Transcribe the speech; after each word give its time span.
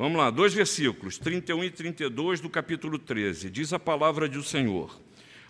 Vamos 0.00 0.16
lá, 0.16 0.30
dois 0.30 0.54
versículos, 0.54 1.18
31 1.18 1.64
e 1.64 1.70
32 1.70 2.40
do 2.40 2.48
capítulo 2.48 2.98
13. 2.98 3.50
Diz 3.50 3.70
a 3.74 3.78
palavra 3.78 4.26
do 4.26 4.42
Senhor. 4.42 4.98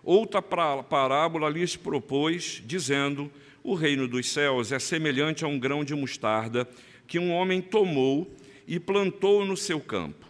Outra 0.02 0.42
parábola 0.42 1.48
lhes 1.48 1.76
propôs, 1.76 2.60
dizendo: 2.66 3.30
O 3.62 3.76
reino 3.76 4.08
dos 4.08 4.28
céus 4.28 4.72
é 4.72 4.80
semelhante 4.80 5.44
a 5.44 5.46
um 5.46 5.56
grão 5.56 5.84
de 5.84 5.94
mostarda 5.94 6.68
que 7.06 7.16
um 7.16 7.30
homem 7.30 7.62
tomou 7.62 8.28
e 8.66 8.80
plantou 8.80 9.46
no 9.46 9.56
seu 9.56 9.78
campo. 9.78 10.26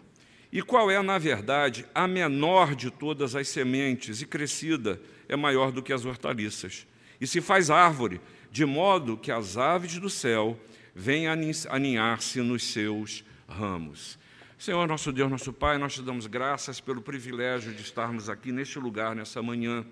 E 0.51 0.61
qual 0.61 0.91
é, 0.91 1.01
na 1.01 1.17
verdade, 1.17 1.83
a 1.91 2.07
menor 2.07 2.75
de 2.75 2.91
todas 2.91 3.35
as 3.35 3.47
sementes, 3.47 4.21
e 4.21 4.27
crescida 4.27 5.01
é 5.27 5.35
maior 5.35 5.71
do 5.71 5.81
que 5.81 5.91
as 5.91 6.05
hortaliças. 6.05 6.85
E 7.19 7.25
se 7.25 7.41
faz 7.41 7.71
árvore, 7.71 8.21
de 8.51 8.65
modo 8.65 9.17
que 9.17 9.31
as 9.31 9.57
aves 9.57 9.97
do 9.97 10.11
céu 10.11 10.59
venham 10.93 11.33
aninhar-se 11.71 12.39
nos 12.41 12.65
seus 12.65 13.23
ramos. 13.51 14.17
Senhor, 14.57 14.87
nosso 14.87 15.11
Deus, 15.11 15.29
nosso 15.29 15.51
Pai, 15.51 15.77
nós 15.77 15.93
te 15.93 16.01
damos 16.01 16.27
graças 16.27 16.79
pelo 16.79 17.01
privilégio 17.01 17.73
de 17.73 17.81
estarmos 17.81 18.29
aqui 18.29 18.51
neste 18.51 18.77
lugar, 18.79 19.15
nessa 19.15 19.41
manhã. 19.41 19.85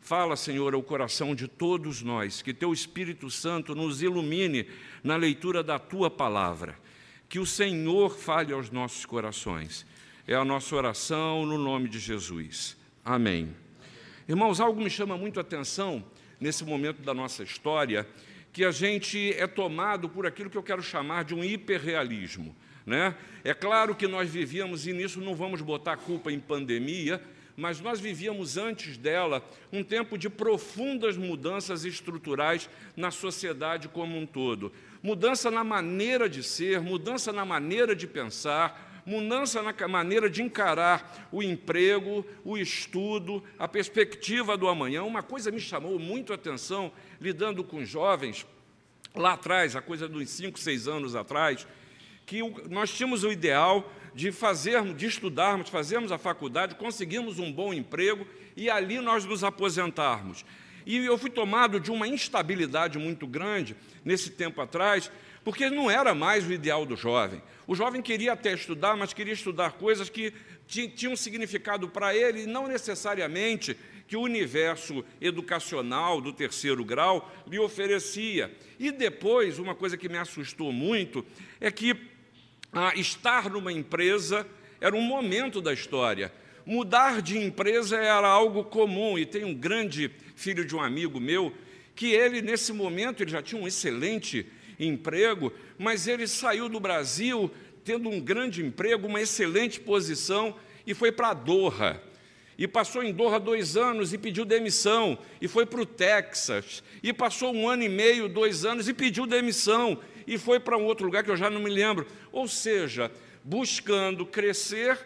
Fala, 0.00 0.36
Senhor, 0.36 0.74
ao 0.74 0.82
coração 0.82 1.34
de 1.34 1.48
todos 1.48 2.02
nós, 2.02 2.42
que 2.42 2.54
Teu 2.54 2.72
Espírito 2.72 3.30
Santo 3.30 3.74
nos 3.74 4.02
ilumine 4.02 4.66
na 5.02 5.16
leitura 5.16 5.62
da 5.62 5.78
Tua 5.78 6.10
palavra. 6.10 6.78
Que 7.28 7.38
o 7.38 7.46
Senhor 7.46 8.16
fale 8.16 8.52
aos 8.52 8.70
nossos 8.70 9.06
corações. 9.06 9.86
É 10.26 10.34
a 10.34 10.44
nossa 10.44 10.74
oração 10.76 11.46
no 11.46 11.58
nome 11.58 11.88
de 11.88 11.98
Jesus. 11.98 12.76
Amém. 13.04 13.54
Irmãos, 14.28 14.60
algo 14.60 14.80
me 14.80 14.90
chama 14.90 15.16
muito 15.16 15.38
a 15.38 15.42
atenção 15.42 16.04
nesse 16.38 16.64
momento 16.64 17.02
da 17.02 17.12
nossa 17.12 17.42
história, 17.42 18.06
que 18.52 18.64
a 18.64 18.70
gente 18.70 19.32
é 19.34 19.46
tomado 19.46 20.08
por 20.08 20.26
aquilo 20.26 20.50
que 20.50 20.58
eu 20.58 20.62
quero 20.62 20.82
chamar 20.82 21.24
de 21.24 21.34
um 21.34 21.44
hiperrealismo. 21.44 22.54
Né? 22.86 23.14
É 23.44 23.54
claro 23.54 23.94
que 23.94 24.06
nós 24.06 24.28
vivíamos, 24.28 24.86
e 24.86 24.92
nisso 24.92 25.20
não 25.20 25.34
vamos 25.34 25.60
botar 25.60 25.96
culpa 25.96 26.32
em 26.32 26.40
pandemia, 26.40 27.22
mas 27.56 27.80
nós 27.80 28.00
vivíamos 28.00 28.56
antes 28.56 28.96
dela 28.96 29.44
um 29.72 29.84
tempo 29.84 30.16
de 30.16 30.30
profundas 30.30 31.16
mudanças 31.16 31.84
estruturais 31.84 32.70
na 32.96 33.10
sociedade 33.10 33.88
como 33.88 34.18
um 34.18 34.24
todo. 34.24 34.72
Mudança 35.02 35.50
na 35.50 35.62
maneira 35.62 36.28
de 36.28 36.42
ser, 36.42 36.80
mudança 36.80 37.32
na 37.32 37.44
maneira 37.44 37.94
de 37.94 38.06
pensar, 38.06 39.02
mudança 39.04 39.62
na 39.62 39.88
maneira 39.88 40.30
de 40.30 40.42
encarar 40.42 41.28
o 41.32 41.42
emprego, 41.42 42.24
o 42.44 42.56
estudo, 42.56 43.42
a 43.58 43.68
perspectiva 43.68 44.56
do 44.56 44.68
amanhã. 44.68 45.02
Uma 45.02 45.22
coisa 45.22 45.50
me 45.50 45.60
chamou 45.60 45.98
muito 45.98 46.32
a 46.32 46.36
atenção, 46.36 46.92
lidando 47.20 47.64
com 47.64 47.84
jovens, 47.84 48.46
lá 49.14 49.32
atrás, 49.32 49.74
a 49.74 49.82
coisa 49.82 50.08
dos 50.08 50.30
cinco, 50.30 50.58
seis 50.58 50.86
anos 50.86 51.14
atrás, 51.14 51.66
que 52.30 52.40
nós 52.68 52.92
tínhamos 52.92 53.24
o 53.24 53.32
ideal 53.32 53.92
de 54.14 54.30
fazermos, 54.30 54.96
de 54.96 55.04
estudarmos, 55.06 55.68
fazermos 55.68 56.12
a 56.12 56.18
faculdade, 56.18 56.76
conseguirmos 56.76 57.40
um 57.40 57.52
bom 57.52 57.74
emprego 57.74 58.24
e 58.56 58.70
ali 58.70 59.00
nós 59.00 59.24
nos 59.24 59.42
aposentarmos. 59.42 60.44
E 60.86 60.98
eu 60.98 61.18
fui 61.18 61.28
tomado 61.28 61.80
de 61.80 61.90
uma 61.90 62.06
instabilidade 62.06 63.00
muito 63.00 63.26
grande 63.26 63.74
nesse 64.04 64.30
tempo 64.30 64.60
atrás, 64.60 65.10
porque 65.42 65.68
não 65.68 65.90
era 65.90 66.14
mais 66.14 66.46
o 66.46 66.52
ideal 66.52 66.86
do 66.86 66.96
jovem. 66.96 67.42
O 67.66 67.74
jovem 67.74 68.00
queria 68.00 68.34
até 68.34 68.52
estudar, 68.52 68.96
mas 68.96 69.12
queria 69.12 69.34
estudar 69.34 69.72
coisas 69.72 70.08
que 70.08 70.32
tinham 70.68 71.16
significado 71.16 71.88
para 71.88 72.14
ele, 72.14 72.44
e 72.44 72.46
não 72.46 72.68
necessariamente 72.68 73.76
que 74.06 74.16
o 74.16 74.22
universo 74.22 75.04
educacional 75.20 76.20
do 76.20 76.32
terceiro 76.32 76.84
grau 76.84 77.28
lhe 77.48 77.58
oferecia. 77.58 78.56
E 78.78 78.92
depois, 78.92 79.58
uma 79.58 79.74
coisa 79.74 79.96
que 79.96 80.08
me 80.08 80.18
assustou 80.18 80.72
muito 80.72 81.26
é 81.60 81.72
que 81.72 82.10
ah, 82.72 82.92
estar 82.94 83.50
numa 83.50 83.72
empresa 83.72 84.46
era 84.80 84.94
um 84.94 85.02
momento 85.02 85.60
da 85.60 85.72
história. 85.72 86.32
Mudar 86.64 87.20
de 87.20 87.38
empresa 87.38 87.96
era 87.96 88.28
algo 88.28 88.64
comum, 88.64 89.18
e 89.18 89.26
tem 89.26 89.44
um 89.44 89.54
grande 89.54 90.10
filho 90.36 90.64
de 90.64 90.74
um 90.76 90.80
amigo 90.80 91.18
meu, 91.18 91.52
que 91.94 92.12
ele, 92.12 92.40
nesse 92.40 92.72
momento, 92.72 93.22
ele 93.22 93.30
já 93.30 93.42
tinha 93.42 93.60
um 93.60 93.66
excelente 93.66 94.46
emprego, 94.78 95.52
mas 95.78 96.06
ele 96.06 96.26
saiu 96.26 96.68
do 96.68 96.80
Brasil 96.80 97.50
tendo 97.84 98.08
um 98.08 98.20
grande 98.20 98.64
emprego, 98.64 99.06
uma 99.06 99.20
excelente 99.20 99.80
posição, 99.80 100.54
e 100.86 100.94
foi 100.94 101.10
para 101.10 101.34
Doha. 101.34 102.00
E 102.56 102.68
passou 102.68 103.02
em 103.02 103.12
Doha 103.12 103.40
dois 103.40 103.76
anos 103.76 104.12
e 104.12 104.18
pediu 104.18 104.44
demissão, 104.44 105.18
e 105.40 105.48
foi 105.48 105.64
para 105.64 105.80
o 105.80 105.86
Texas. 105.86 106.82
E 107.02 107.12
passou 107.12 107.54
um 107.54 107.68
ano 107.68 107.82
e 107.82 107.88
meio, 107.88 108.28
dois 108.28 108.64
anos, 108.64 108.86
e 108.86 108.92
pediu 108.92 109.26
demissão 109.26 109.98
e 110.30 110.38
foi 110.38 110.60
para 110.60 110.78
um 110.78 110.84
outro 110.84 111.04
lugar 111.04 111.24
que 111.24 111.30
eu 111.30 111.36
já 111.36 111.50
não 111.50 111.60
me 111.60 111.68
lembro. 111.68 112.06
Ou 112.30 112.46
seja, 112.46 113.10
buscando 113.42 114.24
crescer, 114.24 114.96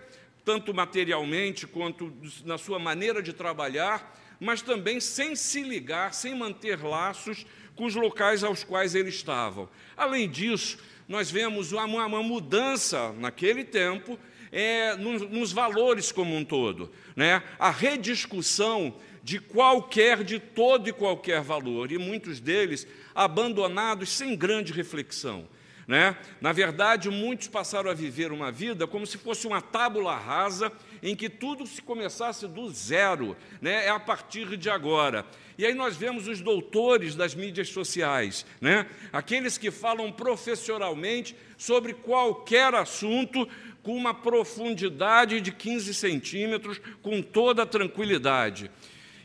tanto 0.45 0.75
materialmente 0.75 1.67
quanto 1.67 2.13
na 2.45 2.59
sua 2.59 2.79
maneira 2.79 3.23
de 3.23 3.33
trabalhar, 3.33 4.21
mas 4.39 4.61
também 4.61 5.01
sem 5.01 5.35
se 5.35 5.63
ligar, 5.63 6.13
sem 6.13 6.37
manter 6.37 6.85
laços 6.85 7.47
com 7.75 7.87
os 7.87 7.95
locais 7.95 8.45
aos 8.45 8.63
quais 8.63 8.95
eles 8.95 9.15
estavam. 9.15 9.67
Além 9.97 10.29
disso, 10.29 10.77
nós 11.09 11.31
vemos 11.31 11.73
uma, 11.73 11.87
uma 11.87 12.23
mudança 12.23 13.11
naquele 13.15 13.65
tempo 13.65 14.19
é, 14.53 14.95
nos, 14.95 15.23
nos, 15.31 15.53
valores 15.53 16.13
como 16.13 16.37
um 16.37 16.45
todo, 16.45 16.93
né? 17.17 17.43
a 17.59 17.71
rediscussão 17.71 18.95
de 19.25 19.39
qualquer, 19.39 20.23
de 20.23 20.39
todo 20.39 20.87
e 20.87 20.93
qualquer 20.93 21.41
valor, 21.41 21.91
e 21.91 21.97
muitos 21.97 22.39
deles 22.41 22.87
abandonados 23.15 24.11
sem 24.11 24.37
grande 24.37 24.71
reflexão. 24.71 25.49
Né? 25.89 26.17
Na 26.43 26.53
verdade, 26.53 27.09
muitos 27.09 27.49
passaram 27.49 27.91
a 27.91 27.95
viver 27.95 28.33
uma 28.33 28.53
vida 28.53 28.87
como 28.87 29.07
se 29.07 29.17
fosse 29.17 29.47
uma 29.47 29.63
tábula 29.63 30.15
rasa 30.15 30.71
em 31.03 31.17
que 31.17 31.31
tudo 31.31 31.67
se 31.67 31.81
começasse 31.81 32.47
do 32.47 32.71
zero, 32.71 33.35
né? 33.63 33.87
é 33.87 33.91
a 33.91 33.99
partir 33.99 34.59
de 34.59 34.69
agora. 34.69 35.25
E 35.57 35.65
aí 35.65 35.73
nós 35.73 35.97
vemos 35.97 36.29
os 36.29 36.43
doutores 36.43 37.15
das 37.15 37.35
mídias 37.35 37.69
sociais, 37.71 38.45
né? 38.61 38.87
aqueles 39.11 39.57
que 39.57 39.71
falam 39.71 40.13
professionalmente 40.13 41.35
sobre 41.57 41.95
qualquer 41.95 42.75
assunto 42.75 43.49
com 43.83 43.97
uma 43.97 44.13
profundidade 44.15 45.41
de 45.41 45.53
15 45.53 45.95
centímetros, 45.95 46.81
com 47.03 47.23
toda 47.23 47.67
tranquilidade. 47.67 48.71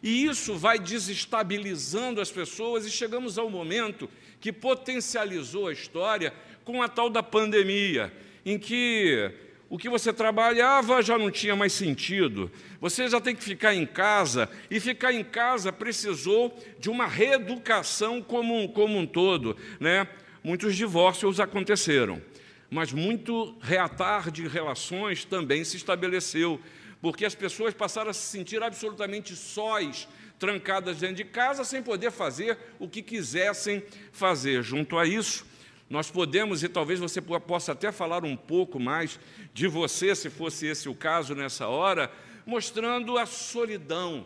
E 0.01 0.25
isso 0.25 0.55
vai 0.55 0.79
desestabilizando 0.79 2.21
as 2.21 2.31
pessoas 2.31 2.85
e 2.85 2.91
chegamos 2.91 3.37
ao 3.37 3.49
momento 3.49 4.09
que 4.39 4.53
potencializou 4.53 5.67
a 5.67 5.73
história 5.73 6.33
com 6.63 6.81
a 6.81 6.87
tal 6.87 7.09
da 7.09 7.21
pandemia, 7.21 8.13
em 8.45 8.57
que 8.57 9.31
o 9.69 9.77
que 9.77 9.87
você 9.87 10.11
trabalhava 10.11 11.01
já 11.01 11.17
não 11.17 11.29
tinha 11.29 11.55
mais 11.55 11.73
sentido. 11.73 12.51
Você 12.81 13.07
já 13.07 13.21
tem 13.21 13.35
que 13.35 13.43
ficar 13.43 13.75
em 13.75 13.85
casa, 13.85 14.49
e 14.69 14.79
ficar 14.79 15.13
em 15.13 15.23
casa 15.23 15.71
precisou 15.71 16.57
de 16.79 16.89
uma 16.89 17.05
reeducação 17.05 18.21
como 18.21 18.63
um, 18.63 18.67
como 18.67 18.97
um 18.97 19.05
todo. 19.05 19.55
Né? 19.79 20.07
Muitos 20.43 20.75
divórcios 20.75 21.39
aconteceram, 21.39 22.21
mas 22.69 22.91
muito 22.91 23.55
reatar 23.61 24.31
de 24.31 24.47
relações 24.47 25.23
também 25.23 25.63
se 25.63 25.77
estabeleceu 25.77 26.59
porque 27.01 27.25
as 27.25 27.35
pessoas 27.35 27.73
passaram 27.73 28.09
a 28.09 28.13
se 28.13 28.25
sentir 28.27 28.61
absolutamente 28.61 29.35
sós, 29.35 30.07
trancadas 30.37 30.97
dentro 30.97 31.17
de 31.17 31.25
casa, 31.25 31.63
sem 31.63 31.81
poder 31.81 32.11
fazer 32.11 32.57
o 32.77 32.87
que 32.87 33.01
quisessem 33.01 33.83
fazer. 34.11 34.63
Junto 34.63 34.97
a 34.97 35.05
isso, 35.05 35.45
nós 35.89 36.11
podemos, 36.11 36.61
e 36.63 36.69
talvez 36.69 36.99
você 36.99 37.21
possa 37.21 37.71
até 37.71 37.91
falar 37.91 38.23
um 38.23 38.35
pouco 38.35 38.79
mais 38.79 39.19
de 39.53 39.67
você, 39.67 40.15
se 40.15 40.29
fosse 40.29 40.67
esse 40.67 40.87
o 40.87 40.95
caso 40.95 41.33
nessa 41.33 41.67
hora, 41.67 42.11
mostrando 42.45 43.17
a 43.17 43.25
solidão 43.25 44.25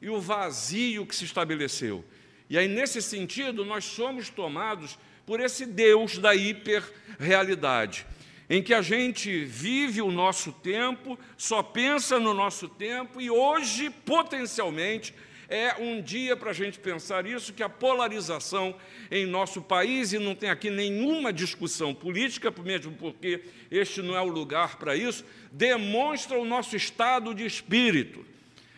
e 0.00 0.08
o 0.08 0.20
vazio 0.20 1.06
que 1.06 1.14
se 1.14 1.24
estabeleceu. 1.24 2.04
E 2.50 2.58
aí, 2.58 2.68
nesse 2.68 3.00
sentido, 3.00 3.64
nós 3.64 3.84
somos 3.84 4.28
tomados 4.28 4.98
por 5.24 5.40
esse 5.40 5.64
Deus 5.64 6.18
da 6.18 6.34
hiperrealidade 6.34 8.06
em 8.48 8.62
que 8.62 8.74
a 8.74 8.82
gente 8.82 9.44
vive 9.44 10.02
o 10.02 10.10
nosso 10.10 10.52
tempo, 10.52 11.18
só 11.36 11.62
pensa 11.62 12.18
no 12.18 12.34
nosso 12.34 12.68
tempo, 12.68 13.20
e 13.20 13.30
hoje, 13.30 13.90
potencialmente, 13.90 15.14
é 15.48 15.76
um 15.78 16.00
dia 16.00 16.34
para 16.34 16.50
a 16.50 16.54
gente 16.54 16.78
pensar 16.78 17.26
isso, 17.26 17.52
que 17.52 17.62
a 17.62 17.68
polarização 17.68 18.74
em 19.10 19.26
nosso 19.26 19.60
país, 19.60 20.12
e 20.12 20.18
não 20.18 20.34
tem 20.34 20.48
aqui 20.48 20.70
nenhuma 20.70 21.30
discussão 21.30 21.94
política, 21.94 22.52
mesmo 22.64 22.92
porque 22.92 23.42
este 23.70 24.00
não 24.00 24.16
é 24.16 24.20
o 24.22 24.28
lugar 24.28 24.76
para 24.76 24.96
isso, 24.96 25.24
demonstra 25.50 26.38
o 26.38 26.44
nosso 26.44 26.74
estado 26.74 27.34
de 27.34 27.44
espírito. 27.44 28.24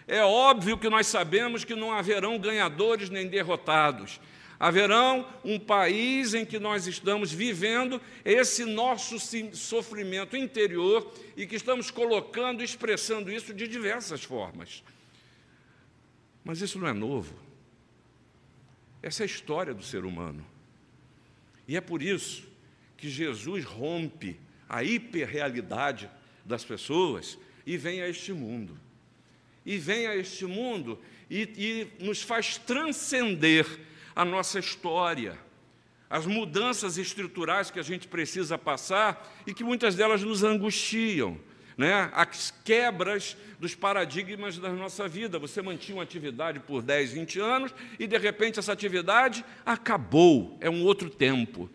É 0.07 0.23
óbvio 0.23 0.77
que 0.77 0.89
nós 0.89 1.07
sabemos 1.07 1.65
que 1.65 1.77
não 1.77 1.93
haverão 1.93 2.39
ganhadores 2.39 3.09
nem 3.09 3.27
derrotados, 3.27 4.21
Haverão 4.59 5.29
um 5.45 5.59
país 5.59 6.33
em 6.35 6.45
que 6.45 6.59
nós 6.59 6.87
estamos 6.87 7.33
vivendo 7.33 8.01
esse 8.25 8.65
nosso 8.65 9.19
sofrimento 9.53 10.37
interior 10.37 11.13
e 11.37 11.47
que 11.47 11.57
estamos 11.57 11.91
colocando, 11.91 12.63
expressando 12.63 13.31
isso 13.33 13.53
de 13.53 13.67
diversas 13.67 14.23
formas. 14.23 14.83
Mas 16.45 16.61
isso 16.61 16.79
não 16.79 16.87
é 16.87 16.93
novo. 16.93 17.35
Essa 19.03 19.23
é 19.23 19.25
a 19.25 19.27
história 19.27 19.75
do 19.75 19.83
ser 19.83 20.05
humano. 20.05 20.45
E 21.67 21.77
é 21.77 21.81
por 21.81 22.03
isso 22.03 22.47
que 22.97 23.09
Jesus 23.11 23.65
rompe 23.65 24.39
a 24.69 24.83
hiperrealidade 24.85 26.11
das 26.45 26.65
pessoas 26.65 27.39
e 27.67 27.77
vem 27.77 28.03
a 28.03 28.09
este 28.09 28.33
mundo. 28.33 28.79
E 29.65 29.79
vem 29.79 30.07
a 30.07 30.15
este 30.15 30.45
mundo 30.45 30.99
e, 31.31 31.89
e 31.99 32.05
nos 32.05 32.23
faz 32.23 32.59
transcender 32.59 33.67
a 34.15 34.25
nossa 34.25 34.59
história, 34.59 35.39
as 36.09 36.27
mudanças 36.27 36.97
estruturais 36.99 37.71
que 37.71 37.81
a 37.81 37.83
gente 37.83 38.07
precisa 38.07 38.57
passar 38.57 39.35
e 39.47 39.53
que 39.53 39.65
muitas 39.65 39.95
delas 39.95 40.23
nos 40.23 40.45
angustiam. 40.45 41.39
Né? 41.77 42.09
As 42.13 42.55
quebras 42.65 43.37
dos 43.59 43.75
paradigmas 43.75 44.59
da 44.59 44.71
nossa 44.71 45.09
vida. 45.09 45.41
Você 45.41 45.61
mantinha 45.61 45.97
uma 45.97 46.05
atividade 46.05 46.61
por 46.61 46.83
10, 46.83 47.13
20 47.13 47.41
anos 47.41 47.75
e, 47.99 48.07
de 48.07 48.17
repente, 48.17 48.61
essa 48.61 48.73
atividade 48.73 49.45
acabou, 49.67 50.57
é 50.61 50.71
um 50.71 50.85
outro 50.85 51.11
tempo. 51.11 51.69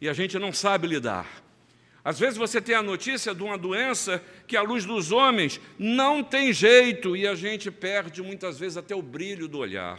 E 0.00 0.08
a 0.08 0.12
gente 0.12 0.38
não 0.38 0.52
sabe 0.52 0.86
lidar. 0.86 1.26
Às 2.04 2.18
vezes 2.18 2.38
você 2.38 2.60
tem 2.60 2.74
a 2.74 2.82
notícia 2.82 3.34
de 3.34 3.42
uma 3.42 3.58
doença 3.58 4.22
que, 4.46 4.56
à 4.56 4.62
luz 4.62 4.84
dos 4.86 5.12
homens, 5.12 5.60
não 5.78 6.22
tem 6.22 6.52
jeito 6.52 7.16
e 7.16 7.26
a 7.26 7.34
gente 7.34 7.70
perde 7.70 8.22
muitas 8.22 8.58
vezes 8.58 8.76
até 8.76 8.94
o 8.94 9.02
brilho 9.02 9.48
do 9.48 9.58
olhar. 9.58 9.98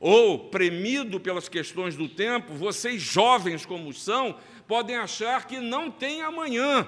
Ou, 0.00 0.48
premido 0.50 1.18
pelas 1.18 1.48
questões 1.48 1.96
do 1.96 2.08
tempo, 2.08 2.54
vocês 2.54 3.02
jovens 3.02 3.66
como 3.66 3.92
são, 3.92 4.38
podem 4.66 4.96
achar 4.96 5.46
que 5.46 5.58
não 5.58 5.90
tem 5.90 6.22
amanhã. 6.22 6.86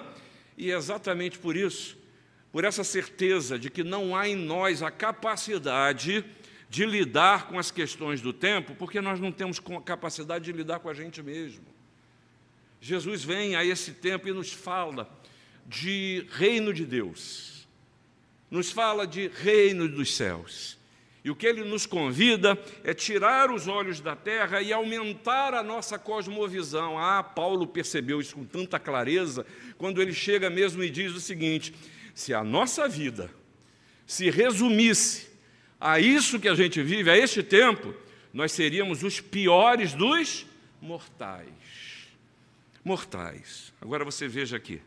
E 0.57 0.71
é 0.71 0.77
exatamente 0.77 1.39
por 1.39 1.57
isso, 1.57 1.99
por 2.53 2.65
essa 2.65 2.85
certeza 2.85 3.59
de 3.59 3.71
que 3.71 3.83
não 3.83 4.15
há 4.15 4.29
em 4.29 4.37
nós 4.37 4.83
a 4.83 4.91
capacidade 4.91 6.25
de 6.69 6.87
lidar 6.87 7.49
com 7.49 7.59
as 7.59 7.71
questões 7.73 8.21
do 8.21 8.33
tempo, 8.33 8.77
porque 8.77 9.01
nós 9.01 9.19
não 9.19 9.33
temos 9.33 9.61
capacidade 9.85 10.45
de 10.45 10.53
lidar 10.53 10.79
com 10.79 10.89
a 10.89 10.95
gente 10.95 11.21
mesmo. 11.21 11.65
Jesus 12.81 13.25
vem 13.25 13.57
a 13.57 13.65
esse 13.65 13.93
tempo 13.93 14.29
e 14.29 14.33
nos 14.33 14.53
fala 14.53 15.11
de 15.67 16.27
reino 16.31 16.73
de 16.73 16.87
Deus, 16.87 17.67
nos 18.51 18.71
fala 18.71 19.07
de 19.07 19.29
reino 19.29 19.89
dos 19.89 20.17
céus. 20.17 20.80
E 21.25 21.31
o 21.31 21.37
que 21.37 21.47
ele 21.47 21.65
nos 21.65 21.85
convida 21.85 22.59
é 22.83 22.95
tirar 22.95 23.51
os 23.51 23.69
olhos 23.69 24.01
da 24.01 24.17
terra 24.17 24.63
e 24.63 24.73
aumentar 24.73 25.53
a 25.53 25.63
nossa 25.63 25.99
cosmovisão. 25.99 26.99
Ah, 26.99 27.23
Paulo 27.23 27.67
percebeu 27.67 28.21
isso 28.21 28.35
com 28.35 28.45
tanta 28.45 28.79
clareza 28.79 29.45
quando 29.77 30.01
ele 30.01 30.15
chega 30.15 30.49
mesmo 30.49 30.83
e 30.83 30.89
diz 30.89 31.13
o 31.13 31.21
seguinte: 31.21 31.75
se 32.15 32.33
a 32.33 32.43
nossa 32.43 32.89
vida 32.89 33.31
se 34.07 34.31
resumisse 34.31 35.29
a 35.79 36.01
isso 36.01 36.41
que 36.41 36.49
a 36.49 36.55
gente 36.55 36.83
vive, 36.83 37.11
a 37.11 37.17
este 37.17 37.43
tempo, 37.43 37.95
nós 38.33 38.53
seríamos 38.53 39.03
os 39.03 39.21
piores 39.21 39.93
dos 39.93 40.47
mortais 40.81 41.81
mortais. 42.85 43.73
Agora 43.81 44.05
você 44.05 44.27
veja 44.27 44.57
aqui. 44.57 44.81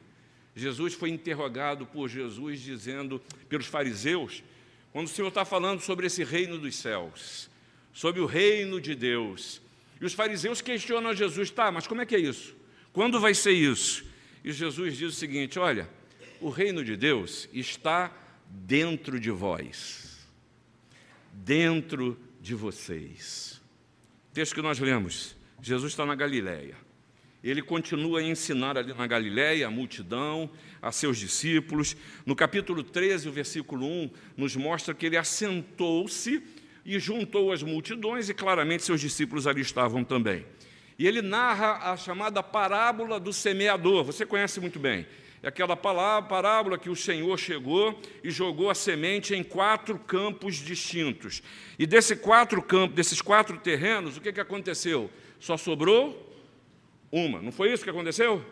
Jesus 0.55 0.93
foi 0.93 1.09
interrogado 1.09 1.85
por 1.85 2.07
Jesus, 2.07 2.61
dizendo, 2.61 3.19
pelos 3.49 3.65
fariseus, 3.65 4.43
quando 4.93 5.07
o 5.07 5.09
Senhor 5.09 5.27
está 5.27 5.43
falando 5.43 5.81
sobre 5.81 6.05
esse 6.05 6.23
reino 6.23 6.57
dos 6.57 6.75
céus, 6.75 7.49
sobre 7.91 8.21
o 8.21 8.27
reino 8.27 8.79
de 8.79 8.93
Deus. 8.93 9.59
E 9.99 10.05
os 10.05 10.13
fariseus 10.13 10.61
questionam 10.61 11.09
a 11.09 11.15
Jesus, 11.15 11.49
tá, 11.49 11.71
mas 11.71 11.87
como 11.87 12.01
é 12.01 12.05
que 12.05 12.15
é 12.15 12.19
isso? 12.19 12.55
Quando 12.93 13.19
vai 13.19 13.33
ser 13.33 13.51
isso? 13.51 14.05
E 14.43 14.51
Jesus 14.51 14.95
diz 14.95 15.13
o 15.13 15.15
seguinte: 15.15 15.57
olha, 15.57 15.89
o 16.39 16.49
reino 16.49 16.85
de 16.85 16.95
Deus 16.95 17.49
está 17.51 18.15
dentro 18.47 19.19
de 19.19 19.31
vós, 19.31 20.27
dentro 21.31 22.19
de 22.39 22.53
vocês. 22.53 23.59
Texto 24.31 24.53
que 24.53 24.61
nós 24.61 24.79
lemos: 24.79 25.35
Jesus 25.59 25.91
está 25.91 26.05
na 26.05 26.13
Galileia 26.13 26.77
ele 27.49 27.61
continua 27.61 28.19
a 28.19 28.23
ensinar 28.23 28.77
ali 28.77 28.93
na 28.93 29.05
Galiléia 29.05 29.67
a 29.67 29.71
multidão, 29.71 30.49
a 30.81 30.91
seus 30.91 31.17
discípulos. 31.17 31.95
No 32.25 32.35
capítulo 32.35 32.83
13, 32.83 33.27
o 33.27 33.31
versículo 33.31 33.85
1, 33.85 34.09
nos 34.37 34.55
mostra 34.55 34.93
que 34.93 35.05
ele 35.05 35.17
assentou-se 35.17 36.41
e 36.85 36.99
juntou 36.99 37.51
as 37.51 37.61
multidões, 37.61 38.29
e 38.29 38.33
claramente 38.33 38.83
seus 38.83 39.01
discípulos 39.01 39.45
ali 39.45 39.61
estavam 39.61 40.03
também. 40.03 40.45
E 40.97 41.07
ele 41.07 41.21
narra 41.21 41.91
a 41.91 41.97
chamada 41.97 42.41
parábola 42.41 43.19
do 43.19 43.33
semeador, 43.33 44.03
você 44.03 44.25
conhece 44.25 44.59
muito 44.59 44.79
bem. 44.79 45.05
É 45.41 45.49
aquela 45.49 45.75
palavra, 45.75 46.29
parábola 46.29 46.77
que 46.77 46.89
o 46.89 46.95
Senhor 46.95 47.37
chegou 47.37 47.99
e 48.23 48.31
jogou 48.31 48.69
a 48.69 48.75
semente 48.75 49.35
em 49.35 49.43
quatro 49.43 49.99
campos 49.99 50.55
distintos. 50.55 51.43
E 51.77 51.85
desse 51.85 52.15
quatro 52.15 52.61
campos, 52.61 52.95
desses 52.95 53.21
quatro 53.21 53.57
terrenos, 53.57 54.15
o 54.15 54.21
que, 54.21 54.31
que 54.31 54.39
aconteceu? 54.39 55.11
Só 55.41 55.57
sobrou 55.57 56.32
uma. 57.13 57.39
Não 57.39 57.51
foi 57.51 57.71
isso 57.71 57.83
que 57.83 57.89
aconteceu? 57.91 58.43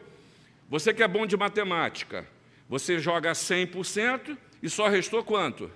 Você 0.69 0.93
que 0.93 1.01
é 1.01 1.07
bom 1.07 1.25
de 1.25 1.35
matemática, 1.35 2.27
você 2.69 2.99
joga 2.99 3.31
100% 3.31 4.37
e 4.61 4.69
só 4.69 4.87
restou 4.87 5.23
quanto? 5.23 5.69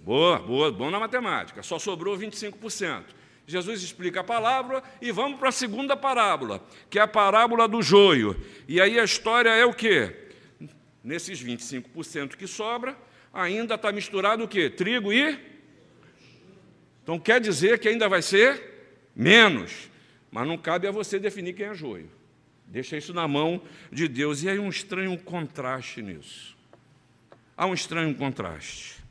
Boa, 0.00 0.40
boa, 0.40 0.72
bom 0.72 0.90
na 0.90 0.98
matemática. 0.98 1.62
Só 1.62 1.78
sobrou 1.78 2.18
25%. 2.18 3.04
Jesus 3.46 3.82
explica 3.82 4.20
a 4.20 4.24
palavra 4.24 4.82
e 5.00 5.12
vamos 5.12 5.38
para 5.38 5.50
a 5.50 5.52
segunda 5.52 5.96
parábola, 5.96 6.62
que 6.90 6.98
é 6.98 7.02
a 7.02 7.06
parábola 7.06 7.68
do 7.68 7.80
joio. 7.80 8.36
E 8.66 8.80
aí 8.80 8.98
a 8.98 9.04
história 9.04 9.50
é 9.50 9.64
o 9.64 9.72
quê? 9.72 10.14
Nesses 11.02 11.42
25% 11.42 12.36
que 12.36 12.46
sobra, 12.46 12.96
ainda 13.32 13.76
está 13.76 13.92
misturado 13.92 14.44
o 14.44 14.48
quê? 14.48 14.68
Trigo 14.68 15.12
e. 15.12 15.38
Então 17.02 17.18
quer 17.18 17.40
dizer 17.40 17.78
que 17.78 17.88
ainda 17.88 18.08
vai 18.08 18.20
ser 18.20 19.08
menos. 19.14 19.88
Mas 20.38 20.46
não 20.46 20.56
cabe 20.56 20.86
a 20.86 20.92
você 20.92 21.18
definir 21.18 21.52
quem 21.52 21.66
é 21.66 21.74
joio. 21.74 22.08
Deixa 22.64 22.96
isso 22.96 23.12
na 23.12 23.26
mão 23.26 23.60
de 23.90 24.06
Deus. 24.06 24.44
E 24.44 24.48
aí 24.48 24.56
um 24.56 24.68
estranho 24.68 25.18
contraste 25.18 26.00
nisso. 26.00 26.56
Há 27.56 27.66
um 27.66 27.74
estranho 27.74 28.14
contraste. 28.14 29.02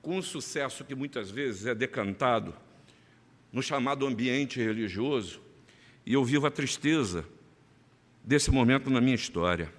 Com 0.00 0.16
o 0.16 0.22
sucesso 0.22 0.82
que 0.82 0.94
muitas 0.94 1.30
vezes 1.30 1.66
é 1.66 1.74
decantado 1.74 2.54
no 3.52 3.62
chamado 3.62 4.06
ambiente 4.06 4.58
religioso, 4.58 5.42
e 6.06 6.14
eu 6.14 6.24
vivo 6.24 6.46
a 6.46 6.50
tristeza 6.50 7.22
desse 8.24 8.50
momento 8.50 8.88
na 8.88 8.98
minha 8.98 9.14
história. 9.14 9.70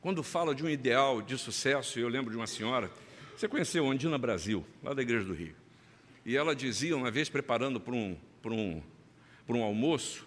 Quando 0.00 0.24
fala 0.24 0.56
de 0.56 0.64
um 0.64 0.68
ideal 0.68 1.22
de 1.22 1.38
sucesso, 1.38 2.00
eu 2.00 2.08
lembro 2.08 2.32
de 2.32 2.36
uma 2.36 2.48
senhora, 2.48 2.90
você 3.36 3.46
conheceu 3.46 3.84
Ondina 3.84 4.18
Brasil, 4.18 4.66
lá 4.82 4.92
da 4.92 5.02
Igreja 5.02 5.24
do 5.24 5.34
Rio. 5.34 5.61
E 6.24 6.36
ela 6.36 6.54
dizia, 6.54 6.96
uma 6.96 7.10
vez 7.10 7.28
preparando 7.28 7.80
para 7.80 7.94
um, 7.94 8.16
para 8.40 8.52
um, 8.52 8.82
para 9.46 9.56
um 9.56 9.62
almoço, 9.62 10.26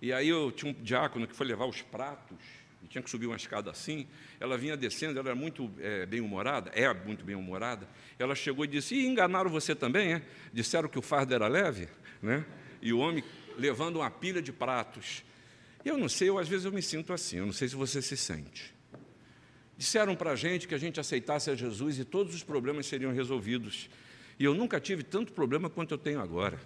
e 0.00 0.12
aí 0.12 0.28
eu 0.28 0.50
tinha 0.52 0.72
um 0.72 0.82
diácono 0.82 1.26
que 1.26 1.34
foi 1.34 1.46
levar 1.46 1.66
os 1.66 1.82
pratos, 1.82 2.38
e 2.82 2.86
tinha 2.88 3.02
que 3.02 3.10
subir 3.10 3.26
uma 3.26 3.36
escada 3.36 3.70
assim, 3.70 4.06
ela 4.40 4.58
vinha 4.58 4.76
descendo, 4.76 5.18
ela 5.18 5.28
era 5.28 5.36
muito 5.36 5.70
é, 5.78 6.04
bem-humorada, 6.06 6.70
é 6.74 6.92
muito 6.92 7.24
bem-humorada, 7.24 7.88
ela 8.18 8.34
chegou 8.34 8.64
e 8.64 8.68
disse, 8.68 8.94
e 8.94 9.06
enganaram 9.06 9.50
você 9.50 9.74
também, 9.74 10.14
é? 10.14 10.22
Disseram 10.52 10.88
que 10.88 10.98
o 10.98 11.02
fardo 11.02 11.34
era 11.34 11.46
leve, 11.46 11.88
né? 12.20 12.44
E 12.80 12.92
o 12.92 12.98
homem 12.98 13.22
levando 13.56 13.96
uma 13.96 14.10
pilha 14.10 14.42
de 14.42 14.52
pratos. 14.52 15.24
Eu 15.84 15.96
não 15.96 16.08
sei, 16.08 16.28
eu, 16.28 16.38
às 16.38 16.48
vezes 16.48 16.64
eu 16.64 16.72
me 16.72 16.82
sinto 16.82 17.12
assim, 17.12 17.38
eu 17.38 17.46
não 17.46 17.52
sei 17.52 17.68
se 17.68 17.76
você 17.76 18.00
se 18.00 18.16
sente. 18.16 18.74
Disseram 19.76 20.14
para 20.14 20.32
a 20.32 20.36
gente 20.36 20.68
que 20.68 20.74
a 20.74 20.78
gente 20.78 21.00
aceitasse 21.00 21.50
a 21.50 21.54
Jesus 21.54 21.98
e 21.98 22.04
todos 22.04 22.34
os 22.34 22.42
problemas 22.42 22.86
seriam 22.86 23.12
resolvidos. 23.12 23.88
E 24.42 24.44
eu 24.44 24.54
nunca 24.54 24.80
tive 24.80 25.04
tanto 25.04 25.32
problema 25.32 25.70
quanto 25.70 25.94
eu 25.94 25.98
tenho 25.98 26.20
agora. 26.20 26.58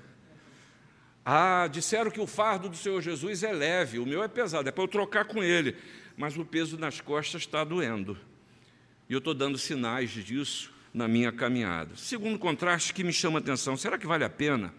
Ah, 1.23 1.69
disseram 1.71 2.11
que 2.11 2.19
o 2.19 2.27
fardo 2.27 2.71
do 2.71 2.77
Senhor 2.77 3.03
Jesus 3.03 3.43
é 3.43 3.53
leve, 3.53 3.99
o 3.99 4.07
meu 4.07 4.23
é 4.23 4.29
pesado, 4.29 4.67
é 4.67 4.73
para 4.73 4.83
eu 4.83 4.89
trocar 4.89 5.27
com 5.27 5.45
ele, 5.45 5.77
mas 6.17 6.39
o 6.39 6.45
peso 6.47 6.79
nas 6.79 7.03
costas 7.03 7.43
está 7.43 7.63
doendo. 7.65 8.17
E 9.11 9.13
eu 9.13 9.19
estou 9.19 9.35
dando 9.35 9.59
sinais 9.59 10.09
disso 10.09 10.73
na 10.95 11.07
minha 11.07 11.31
caminhada. 11.31 11.95
Segundo 11.97 12.39
contraste 12.39 12.95
que 12.95 13.05
me 13.05 13.13
chama 13.13 13.41
a 13.41 13.43
atenção, 13.43 13.77
será 13.77 13.99
que 13.99 14.07
vale 14.07 14.25
a 14.25 14.31
pena 14.31 14.73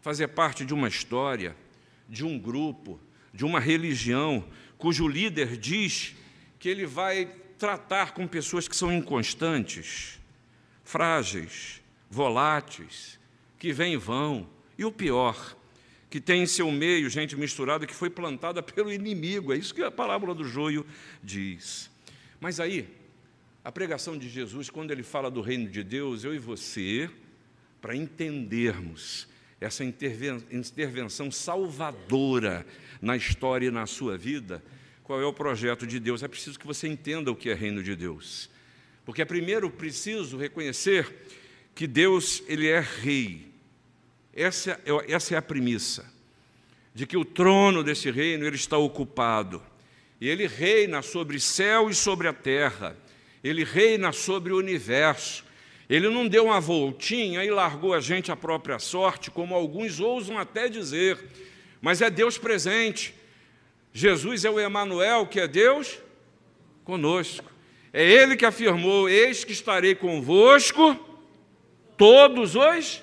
fazer 0.00 0.26
parte 0.26 0.64
de 0.64 0.74
uma 0.74 0.88
história, 0.88 1.54
de 2.08 2.24
um 2.24 2.36
grupo, 2.36 2.98
de 3.32 3.44
uma 3.44 3.60
religião, 3.60 4.44
cujo 4.76 5.06
líder 5.06 5.56
diz 5.56 6.16
que 6.58 6.68
ele 6.68 6.84
vai 6.84 7.26
tratar 7.56 8.10
com 8.12 8.26
pessoas 8.26 8.66
que 8.66 8.74
são 8.74 8.92
inconstantes, 8.92 10.18
frágeis, 10.82 11.83
voláteis, 12.14 13.18
que 13.58 13.72
vêm 13.72 13.94
e 13.94 13.96
vão. 13.96 14.48
E 14.78 14.84
o 14.84 14.92
pior, 14.92 15.56
que 16.08 16.20
tem 16.20 16.44
em 16.44 16.46
seu 16.46 16.70
meio 16.70 17.10
gente 17.10 17.36
misturada 17.36 17.86
que 17.86 17.94
foi 17.94 18.08
plantada 18.08 18.62
pelo 18.62 18.92
inimigo. 18.92 19.52
É 19.52 19.56
isso 19.56 19.74
que 19.74 19.82
a 19.82 19.90
parábola 19.90 20.34
do 20.34 20.44
joio 20.44 20.86
diz. 21.22 21.90
Mas 22.40 22.60
aí, 22.60 22.88
a 23.64 23.72
pregação 23.72 24.16
de 24.16 24.28
Jesus, 24.28 24.70
quando 24.70 24.92
ele 24.92 25.02
fala 25.02 25.30
do 25.30 25.40
reino 25.40 25.68
de 25.68 25.82
Deus, 25.82 26.22
eu 26.22 26.34
e 26.34 26.38
você, 26.38 27.10
para 27.80 27.96
entendermos 27.96 29.26
essa 29.60 29.82
intervenção 29.82 31.30
salvadora 31.30 32.64
na 33.00 33.16
história 33.16 33.66
e 33.66 33.70
na 33.70 33.86
sua 33.86 34.16
vida, 34.16 34.62
qual 35.02 35.20
é 35.20 35.24
o 35.24 35.32
projeto 35.32 35.86
de 35.86 35.98
Deus? 35.98 36.22
É 36.22 36.28
preciso 36.28 36.58
que 36.58 36.66
você 36.66 36.86
entenda 36.86 37.30
o 37.30 37.36
que 37.36 37.50
é 37.50 37.54
reino 37.54 37.82
de 37.82 37.96
Deus. 37.96 38.48
Porque 39.04 39.20
é 39.20 39.24
primeiro 39.24 39.70
preciso 39.70 40.36
reconhecer 40.36 41.12
que 41.74 41.86
Deus 41.86 42.42
ele 42.46 42.68
é 42.68 42.80
rei. 42.80 43.52
Essa, 44.32 44.80
é, 44.84 45.12
essa 45.12 45.34
é 45.34 45.38
a 45.38 45.42
premissa. 45.42 46.12
de 46.94 47.06
que 47.06 47.16
o 47.16 47.24
trono 47.24 47.82
desse 47.82 48.08
reino 48.08 48.46
ele 48.46 48.54
está 48.54 48.78
ocupado. 48.78 49.60
E 50.20 50.28
ele 50.28 50.46
reina 50.46 51.02
sobre 51.02 51.40
céu 51.40 51.90
e 51.90 51.94
sobre 51.94 52.28
a 52.28 52.32
terra. 52.32 52.96
Ele 53.42 53.64
reina 53.64 54.12
sobre 54.12 54.52
o 54.52 54.58
universo. 54.58 55.44
Ele 55.90 56.08
não 56.08 56.28
deu 56.28 56.46
uma 56.46 56.60
voltinha 56.60 57.44
e 57.44 57.50
largou 57.50 57.92
a 57.92 58.00
gente 58.00 58.30
à 58.30 58.36
própria 58.36 58.78
sorte, 58.78 59.28
como 59.28 59.56
alguns 59.56 59.98
ousam 59.98 60.38
até 60.38 60.68
dizer, 60.68 61.18
mas 61.80 62.00
é 62.00 62.08
Deus 62.08 62.38
presente. 62.38 63.12
Jesus 63.92 64.44
é 64.44 64.50
o 64.50 64.60
Emanuel, 64.60 65.26
que 65.26 65.40
é 65.40 65.48
Deus 65.48 65.98
conosco. 66.84 67.52
É 67.92 68.02
ele 68.02 68.36
que 68.36 68.46
afirmou: 68.46 69.08
Eis 69.08 69.44
que 69.44 69.52
estarei 69.52 69.94
convosco 69.94 71.13
todos 71.96 72.54
os. 72.54 73.02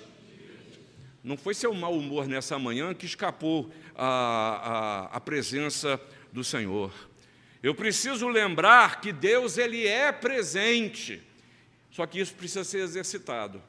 Não 1.24 1.38
foi 1.38 1.54
seu 1.54 1.74
mau 1.74 1.94
humor 1.94 2.28
nessa 2.28 2.58
manhã 2.58 2.94
que 2.94 3.06
escapou 3.06 3.72
a, 3.96 5.10
a, 5.12 5.18
a 5.18 5.20
presença 5.20 6.02
do 6.32 6.44
Senhor. 6.44 6.92
Eu 7.62 7.76
preciso 7.76 8.28
lembrar 8.28 9.02
que 9.02 9.12
Deus 9.12 9.58
ele 9.58 9.86
é 9.86 10.12
presente. 10.12 11.22
Só 11.92 12.06
que 12.06 12.20
isso 12.20 12.34
precisa 12.34 12.64
ser 12.64 12.80
exercitado. 12.80 13.62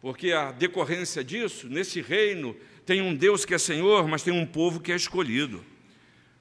Porque 0.00 0.32
a 0.32 0.50
decorrência 0.50 1.22
disso, 1.22 1.68
nesse 1.68 2.00
reino, 2.00 2.56
tem 2.84 3.00
um 3.00 3.14
Deus 3.14 3.44
que 3.44 3.54
é 3.54 3.58
Senhor, 3.58 4.08
mas 4.08 4.22
tem 4.22 4.32
um 4.32 4.46
povo 4.46 4.80
que 4.80 4.90
é 4.90 4.96
escolhido. 4.96 5.64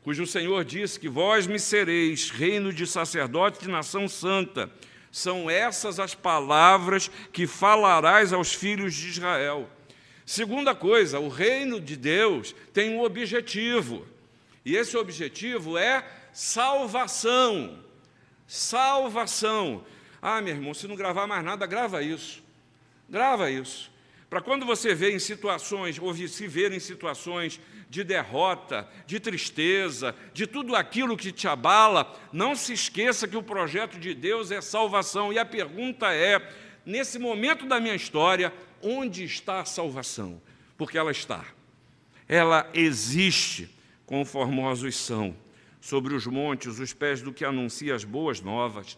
Cujo 0.02 0.26
Senhor 0.26 0.64
disse 0.64 1.00
que 1.00 1.10
vós 1.10 1.46
me 1.46 1.60
sereis 1.60 2.30
reino 2.32 2.74
de 2.74 2.88
sacerdotes 2.88 3.60
de 3.60 3.68
nação 3.68 4.08
santa. 4.08 4.72
São 5.12 5.50
essas 5.50 6.00
as 6.00 6.14
palavras 6.14 7.10
que 7.32 7.48
falarás 7.48 8.32
aos 8.32 8.54
filhos 8.54 8.94
de 8.94 9.10
Israel. 9.10 9.70
Segunda 10.26 10.76
coisa, 10.76 11.20
o 11.20 11.28
reino 11.28 11.82
de 11.82 11.96
Deus 11.96 12.54
tem 12.72 12.96
um 12.96 13.02
objetivo. 13.02 14.06
E 14.64 14.76
esse 14.76 14.96
objetivo 14.96 15.78
é 15.78 16.06
salvação. 16.32 17.80
Salvação. 18.48 19.84
Ah, 20.22 20.42
meu 20.42 20.54
irmão, 20.54 20.74
se 20.74 20.88
não 20.88 20.96
gravar 20.96 21.26
mais 21.26 21.44
nada, 21.44 21.66
grava 21.66 22.04
isso. 22.04 22.44
Grava 23.10 23.50
isso. 23.50 23.92
Para 24.30 24.42
quando 24.42 24.66
você 24.66 24.94
vê 24.94 25.12
em 25.12 25.20
situações, 25.20 25.98
ou 25.98 26.14
se 26.14 26.48
ver 26.48 26.72
em 26.72 26.80
situações 26.80 27.60
de 27.90 28.04
derrota, 28.04 28.88
de 29.08 29.20
tristeza, 29.20 30.16
de 30.34 30.46
tudo 30.46 30.76
aquilo 30.76 31.18
que 31.18 31.32
te 31.32 31.48
abala, 31.48 32.16
não 32.32 32.56
se 32.56 32.74
esqueça 32.74 33.28
que 33.28 33.36
o 33.36 33.44
projeto 33.44 34.00
de 34.00 34.14
Deus 34.14 34.52
é 34.52 34.62
salvação. 34.62 35.34
E 35.34 35.40
a 35.40 35.46
pergunta 35.46 36.14
é: 36.14 36.40
nesse 36.86 37.18
momento 37.18 37.66
da 37.66 37.80
minha 37.80 37.96
história, 37.96 38.54
onde 38.82 39.24
está 39.24 39.62
a 39.62 39.66
salvação? 39.66 40.42
Porque 40.78 40.98
ela 40.98 41.12
está. 41.12 41.44
Ela 42.28 42.70
existe, 42.74 43.70
conformosos 44.06 44.96
são, 44.96 45.36
sobre 45.82 46.14
os 46.14 46.28
montes, 46.28 46.80
os 46.80 46.94
pés 46.94 47.22
do 47.22 47.34
que 47.34 47.44
anuncia 47.44 47.96
as 47.96 48.04
boas 48.04 48.40
novas 48.40 48.98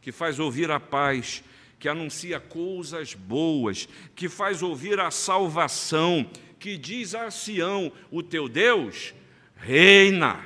que 0.00 0.10
faz 0.10 0.38
ouvir 0.38 0.70
a 0.70 0.80
paz, 0.80 1.42
que 1.78 1.88
anuncia 1.88 2.40
coisas 2.40 3.14
boas, 3.14 3.88
que 4.14 4.28
faz 4.28 4.62
ouvir 4.62 4.98
a 5.00 5.10
salvação, 5.10 6.28
que 6.60 6.76
diz 6.76 7.14
a 7.14 7.30
Sião: 7.30 7.90
o 8.10 8.22
teu 8.22 8.48
Deus 8.48 9.14
reina, 9.56 10.44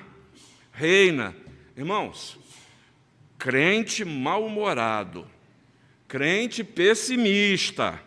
reina. 0.72 1.34
Irmãos, 1.76 2.38
crente 3.36 4.04
mal-humorado, 4.04 5.28
crente 6.08 6.62
pessimista, 6.62 8.00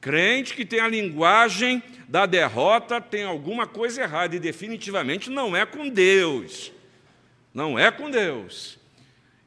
crente 0.00 0.54
que 0.54 0.64
tem 0.64 0.80
a 0.80 0.88
linguagem 0.88 1.82
da 2.08 2.24
derrota, 2.24 3.00
tem 3.00 3.24
alguma 3.24 3.66
coisa 3.66 4.02
errada 4.02 4.34
e 4.36 4.40
definitivamente 4.40 5.28
não 5.28 5.56
é 5.56 5.66
com 5.66 5.88
Deus. 5.88 6.72
Não 7.52 7.76
é 7.76 7.90
com 7.90 8.08
Deus. 8.08 8.78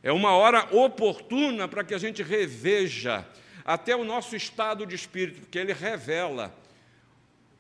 É 0.02 0.12
uma 0.12 0.32
hora 0.32 0.68
oportuna 0.76 1.70
para 1.70 1.86
que 1.86 1.94
a 1.94 1.98
gente 1.98 2.22
reveja 2.22 3.26
até 3.64 3.96
o 3.96 4.04
nosso 4.04 4.36
estado 4.36 4.86
de 4.86 4.94
espírito, 4.94 5.40
porque 5.40 5.58
ele 5.58 5.72
revela 5.72 6.54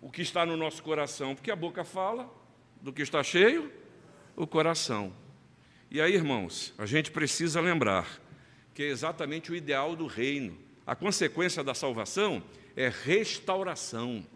o 0.03 0.09
que 0.09 0.21
está 0.21 0.45
no 0.45 0.57
nosso 0.57 0.83
coração, 0.83 1.33
porque 1.33 1.49
a 1.49 1.55
boca 1.55 1.85
fala 1.85 2.29
do 2.81 2.91
que 2.91 3.01
está 3.01 3.23
cheio, 3.23 3.71
o 4.35 4.45
coração. 4.45 5.13
E 5.89 6.01
aí, 6.01 6.13
irmãos, 6.13 6.73
a 6.77 6.85
gente 6.85 7.09
precisa 7.09 7.61
lembrar 7.61 8.21
que 8.73 8.83
é 8.83 8.87
exatamente 8.87 9.49
o 9.49 9.55
ideal 9.55 9.95
do 9.95 10.05
reino. 10.05 10.57
A 10.85 10.93
consequência 10.93 11.63
da 11.63 11.73
salvação 11.73 12.43
é 12.75 12.89
restauração. 12.89 14.27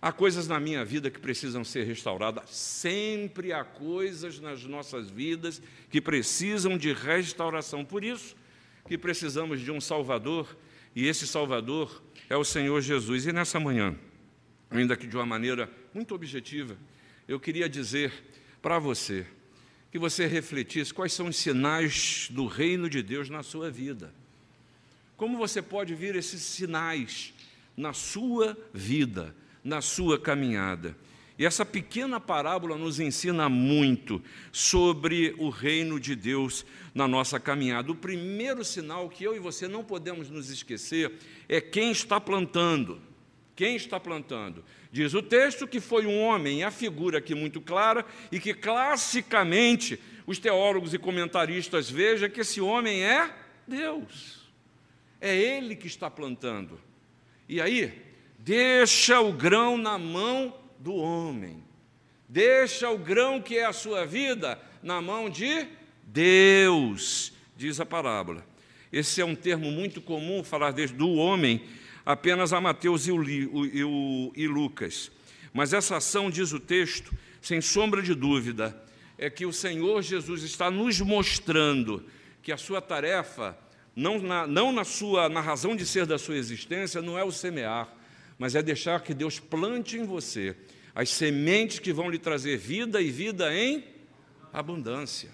Há 0.00 0.12
coisas 0.12 0.46
na 0.46 0.60
minha 0.60 0.84
vida 0.84 1.10
que 1.10 1.18
precisam 1.18 1.64
ser 1.64 1.84
restauradas. 1.84 2.48
Sempre 2.50 3.52
há 3.52 3.64
coisas 3.64 4.38
nas 4.38 4.62
nossas 4.62 5.10
vidas 5.10 5.60
que 5.90 6.00
precisam 6.00 6.78
de 6.78 6.92
restauração. 6.92 7.84
Por 7.84 8.04
isso 8.04 8.36
que 8.86 8.96
precisamos 8.96 9.60
de 9.60 9.72
um 9.72 9.80
Salvador, 9.80 10.56
e 10.94 11.08
esse 11.08 11.26
Salvador 11.26 12.00
é 12.30 12.36
o 12.36 12.44
Senhor 12.44 12.80
Jesus. 12.80 13.26
E 13.26 13.32
nessa 13.32 13.58
manhã, 13.58 13.96
ainda 14.72 14.96
que 14.96 15.06
de 15.06 15.16
uma 15.16 15.26
maneira 15.26 15.70
muito 15.94 16.14
objetiva, 16.14 16.76
eu 17.28 17.38
queria 17.38 17.68
dizer 17.68 18.12
para 18.60 18.78
você 18.78 19.26
que 19.90 19.98
você 19.98 20.26
refletisse 20.26 20.92
quais 20.92 21.12
são 21.12 21.26
os 21.26 21.36
sinais 21.36 22.28
do 22.30 22.46
reino 22.46 22.88
de 22.88 23.02
Deus 23.02 23.28
na 23.28 23.42
sua 23.42 23.70
vida. 23.70 24.12
Como 25.16 25.38
você 25.38 25.62
pode 25.62 25.94
vir 25.94 26.16
esses 26.16 26.42
sinais 26.42 27.32
na 27.76 27.92
sua 27.92 28.56
vida? 28.72 29.34
na 29.64 29.80
sua 29.80 30.18
caminhada. 30.18 30.96
E 31.38 31.46
essa 31.46 31.64
pequena 31.64 32.20
parábola 32.20 32.76
nos 32.76 33.00
ensina 33.00 33.48
muito 33.48 34.22
sobre 34.52 35.34
o 35.38 35.48
reino 35.48 35.98
de 35.98 36.14
Deus 36.14 36.64
na 36.94 37.08
nossa 37.08 37.40
caminhada. 37.40 37.90
O 37.90 37.96
primeiro 37.96 38.64
sinal 38.64 39.08
que 39.08 39.24
eu 39.24 39.34
e 39.34 39.38
você 39.38 39.66
não 39.66 39.82
podemos 39.82 40.28
nos 40.28 40.50
esquecer 40.50 41.12
é 41.48 41.60
quem 41.60 41.90
está 41.90 42.20
plantando. 42.20 43.00
Quem 43.54 43.76
está 43.76 44.00
plantando? 44.00 44.64
Diz 44.90 45.14
o 45.14 45.22
texto 45.22 45.66
que 45.66 45.80
foi 45.80 46.06
um 46.06 46.20
homem, 46.20 46.64
a 46.64 46.70
figura 46.70 47.18
aqui 47.18 47.34
muito 47.34 47.60
clara, 47.60 48.04
e 48.30 48.40
que 48.40 48.54
classicamente 48.54 50.00
os 50.26 50.38
teólogos 50.38 50.94
e 50.94 50.98
comentaristas 50.98 51.90
vejam 51.90 52.30
que 52.30 52.40
esse 52.40 52.60
homem 52.60 53.04
é 53.04 53.30
Deus. 53.66 54.50
É 55.20 55.36
Ele 55.36 55.76
que 55.76 55.86
está 55.86 56.10
plantando. 56.10 56.80
E 57.48 57.60
aí, 57.60 58.12
Deixa 58.44 59.20
o 59.20 59.32
grão 59.32 59.78
na 59.78 59.96
mão 59.96 60.52
do 60.80 60.96
homem. 60.96 61.62
Deixa 62.28 62.90
o 62.90 62.98
grão 62.98 63.40
que 63.40 63.56
é 63.56 63.64
a 63.64 63.72
sua 63.72 64.04
vida 64.04 64.60
na 64.82 65.00
mão 65.00 65.30
de 65.30 65.68
Deus, 66.02 67.32
diz 67.56 67.78
a 67.78 67.86
parábola. 67.86 68.44
Esse 68.92 69.20
é 69.20 69.24
um 69.24 69.36
termo 69.36 69.70
muito 69.70 70.00
comum 70.00 70.42
falar 70.42 70.72
do 70.72 71.12
homem 71.12 71.62
apenas 72.04 72.52
a 72.52 72.60
Mateus 72.60 73.06
e, 73.06 74.46
Lucas. 74.46 75.10
Mas 75.52 75.72
essa 75.72 75.96
ação, 75.96 76.30
diz 76.30 76.52
o 76.52 76.60
texto, 76.60 77.12
sem 77.40 77.60
sombra 77.60 78.02
de 78.02 78.14
dúvida, 78.14 78.76
é 79.18 79.28
que 79.28 79.46
o 79.46 79.52
Senhor 79.52 80.02
Jesus 80.02 80.42
está 80.42 80.70
nos 80.70 81.00
mostrando 81.00 82.04
que 82.42 82.50
a 82.50 82.56
sua 82.56 82.80
tarefa, 82.80 83.56
não 83.94 84.18
na, 84.18 84.46
não 84.46 84.72
na, 84.72 84.84
sua, 84.84 85.28
na 85.28 85.40
razão 85.40 85.76
de 85.76 85.86
ser 85.86 86.06
da 86.06 86.18
sua 86.18 86.36
existência, 86.36 87.02
não 87.02 87.18
é 87.18 87.24
o 87.24 87.30
semear, 87.30 87.94
mas 88.38 88.54
é 88.54 88.62
deixar 88.62 89.00
que 89.02 89.14
Deus 89.14 89.38
plante 89.38 89.96
em 89.96 90.04
você 90.04 90.56
as 90.94 91.10
sementes 91.10 91.78
que 91.78 91.92
vão 91.92 92.10
lhe 92.10 92.18
trazer 92.18 92.56
vida 92.58 93.00
e 93.00 93.10
vida 93.10 93.54
em 93.54 93.84
abundância. 94.52 95.30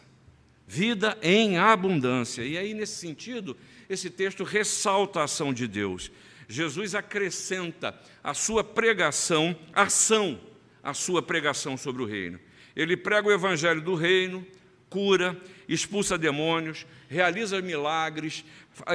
Vida 0.66 1.18
em 1.22 1.58
abundância. 1.58 2.42
E 2.42 2.56
aí, 2.56 2.74
nesse 2.74 2.96
sentido, 2.96 3.56
esse 3.88 4.10
texto 4.10 4.44
ressalta 4.44 5.20
a 5.20 5.24
ação 5.24 5.52
de 5.52 5.66
Deus. 5.66 6.10
Jesus 6.48 6.94
acrescenta 6.94 7.94
a 8.24 8.32
sua 8.32 8.64
pregação, 8.64 9.54
ação, 9.74 10.40
a 10.82 10.94
sua 10.94 11.22
pregação 11.22 11.76
sobre 11.76 12.02
o 12.02 12.06
reino. 12.06 12.40
Ele 12.74 12.96
prega 12.96 13.28
o 13.28 13.32
evangelho 13.32 13.82
do 13.82 13.94
reino, 13.94 14.46
cura, 14.88 15.36
expulsa 15.68 16.16
demônios, 16.16 16.86
realiza 17.08 17.60
milagres, 17.60 18.44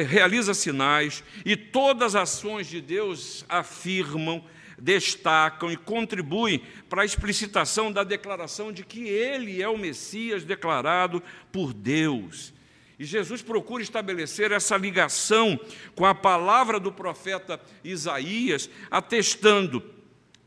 realiza 0.07 0.53
sinais, 0.53 1.23
e 1.45 1.55
todas 1.55 2.15
as 2.15 2.23
ações 2.23 2.67
de 2.67 2.81
Deus 2.81 3.45
afirmam, 3.47 4.43
destacam 4.79 5.71
e 5.71 5.77
contribuem 5.77 6.63
para 6.89 7.03
a 7.03 7.05
explicitação 7.05 7.91
da 7.91 8.03
declaração 8.03 8.71
de 8.71 8.83
que 8.83 9.07
Ele 9.07 9.61
é 9.61 9.69
o 9.69 9.77
Messias 9.77 10.43
declarado 10.43 11.21
por 11.51 11.73
Deus. 11.73 12.53
E 12.99 13.05
Jesus 13.05 13.41
procura 13.41 13.81
estabelecer 13.81 14.51
essa 14.51 14.77
ligação 14.77 15.59
com 15.95 16.05
a 16.05 16.13
palavra 16.13 16.79
do 16.79 16.91
profeta 16.91 17.59
Isaías, 17.83 18.69
atestando 18.89 19.83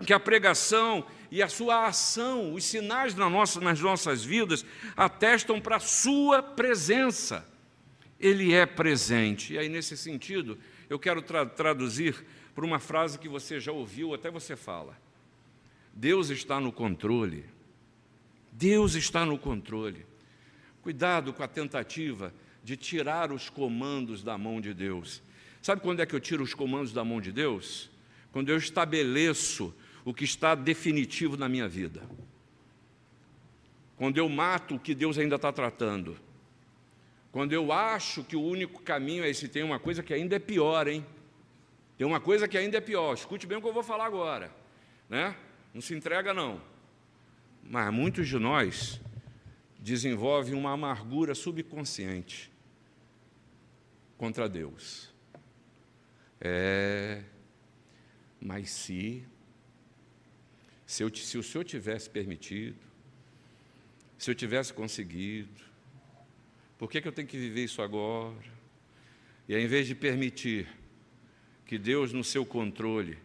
que 0.04 0.12
a 0.12 0.20
pregação 0.20 1.04
e 1.30 1.42
a 1.42 1.48
sua 1.48 1.86
ação, 1.86 2.54
os 2.54 2.64
sinais 2.64 3.14
na 3.14 3.28
nossa, 3.28 3.60
nas 3.60 3.80
nossas 3.80 4.24
vidas, 4.24 4.64
atestam 4.96 5.60
para 5.60 5.76
a 5.76 5.80
sua 5.80 6.42
presença. 6.42 7.46
Ele 8.18 8.54
é 8.54 8.64
presente. 8.64 9.54
E 9.54 9.58
aí, 9.58 9.68
nesse 9.68 9.96
sentido, 9.96 10.58
eu 10.88 10.98
quero 10.98 11.20
tra 11.20 11.44
traduzir 11.44 12.24
para 12.54 12.64
uma 12.64 12.78
frase 12.78 13.18
que 13.18 13.28
você 13.28 13.60
já 13.60 13.72
ouviu, 13.72 14.14
até 14.14 14.30
você 14.30 14.56
fala. 14.56 14.96
Deus 15.92 16.30
está 16.30 16.58
no 16.60 16.72
controle. 16.72 17.44
Deus 18.52 18.94
está 18.94 19.26
no 19.26 19.38
controle. 19.38 20.06
Cuidado 20.86 21.32
com 21.32 21.42
a 21.42 21.48
tentativa 21.48 22.32
de 22.62 22.76
tirar 22.76 23.32
os 23.32 23.50
comandos 23.50 24.22
da 24.22 24.38
mão 24.38 24.60
de 24.60 24.72
Deus. 24.72 25.20
Sabe 25.60 25.80
quando 25.80 25.98
é 25.98 26.06
que 26.06 26.14
eu 26.14 26.20
tiro 26.20 26.44
os 26.44 26.54
comandos 26.54 26.92
da 26.92 27.04
mão 27.04 27.20
de 27.20 27.32
Deus? 27.32 27.90
Quando 28.30 28.50
eu 28.50 28.56
estabeleço 28.56 29.74
o 30.04 30.14
que 30.14 30.22
está 30.22 30.54
definitivo 30.54 31.36
na 31.36 31.48
minha 31.48 31.66
vida. 31.66 32.08
Quando 33.96 34.18
eu 34.18 34.28
mato 34.28 34.76
o 34.76 34.78
que 34.78 34.94
Deus 34.94 35.18
ainda 35.18 35.34
está 35.34 35.50
tratando. 35.50 36.16
Quando 37.32 37.52
eu 37.52 37.72
acho 37.72 38.22
que 38.22 38.36
o 38.36 38.40
único 38.40 38.80
caminho 38.80 39.24
é 39.24 39.28
esse, 39.28 39.48
tem 39.48 39.64
uma 39.64 39.80
coisa 39.80 40.04
que 40.04 40.14
ainda 40.14 40.36
é 40.36 40.38
pior, 40.38 40.86
hein? 40.86 41.04
Tem 41.98 42.06
uma 42.06 42.20
coisa 42.20 42.46
que 42.46 42.56
ainda 42.56 42.78
é 42.78 42.80
pior. 42.80 43.12
Escute 43.12 43.44
bem 43.44 43.58
o 43.58 43.60
que 43.60 43.66
eu 43.66 43.74
vou 43.74 43.82
falar 43.82 44.06
agora, 44.06 44.54
né? 45.08 45.34
Não 45.74 45.80
se 45.80 45.96
entrega 45.96 46.32
não. 46.32 46.60
Mas 47.60 47.92
muitos 47.92 48.28
de 48.28 48.38
nós 48.38 49.00
desenvolvem 49.86 50.52
uma 50.52 50.72
amargura 50.72 51.32
subconsciente 51.32 52.50
contra 54.18 54.48
Deus. 54.48 55.14
É, 56.40 57.22
mas 58.40 58.68
se, 58.68 59.22
se, 60.84 61.04
eu, 61.04 61.14
se 61.14 61.38
o 61.38 61.42
Senhor 61.42 61.62
tivesse 61.62 62.10
permitido, 62.10 62.80
se 64.18 64.28
eu 64.28 64.34
tivesse 64.34 64.72
conseguido, 64.72 65.62
por 66.76 66.90
que, 66.90 67.00
que 67.00 67.06
eu 67.06 67.12
tenho 67.12 67.28
que 67.28 67.38
viver 67.38 67.62
isso 67.62 67.80
agora? 67.80 68.34
E 69.48 69.54
ao 69.54 69.60
invés 69.60 69.86
de 69.86 69.94
permitir 69.94 70.66
que 71.64 71.78
Deus, 71.78 72.12
no 72.12 72.24
seu 72.24 72.44
controle, 72.44 73.18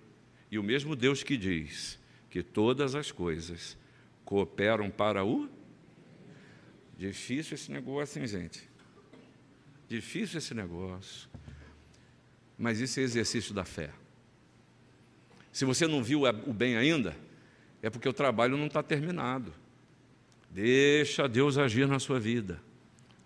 e 0.51 0.59
o 0.59 0.63
mesmo 0.63 0.95
Deus 0.95 1.23
que 1.23 1.37
diz 1.37 1.99
que 2.29 2.43
todas 2.43 2.93
as 2.93 3.11
coisas 3.11 3.75
cooperam 4.23 4.91
para 4.91 5.25
o. 5.25 5.49
Difícil 7.01 7.55
esse 7.55 7.71
negócio, 7.71 8.21
hein, 8.21 8.27
gente? 8.27 8.61
Difícil 9.89 10.37
esse 10.37 10.53
negócio. 10.53 11.27
Mas 12.55 12.79
isso 12.79 12.99
é 12.99 13.03
exercício 13.03 13.55
da 13.55 13.65
fé. 13.65 13.89
Se 15.51 15.65
você 15.65 15.87
não 15.87 16.03
viu 16.03 16.25
o 16.25 16.53
bem 16.53 16.77
ainda, 16.77 17.17
é 17.81 17.89
porque 17.89 18.07
o 18.07 18.13
trabalho 18.13 18.55
não 18.55 18.67
está 18.67 18.83
terminado. 18.83 19.51
Deixa 20.51 21.27
Deus 21.27 21.57
agir 21.57 21.87
na 21.87 21.97
sua 21.97 22.19
vida. 22.19 22.61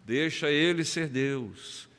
Deixa 0.06 0.50
Ele 0.50 0.86
ser 0.86 1.10
Deus. 1.10 1.90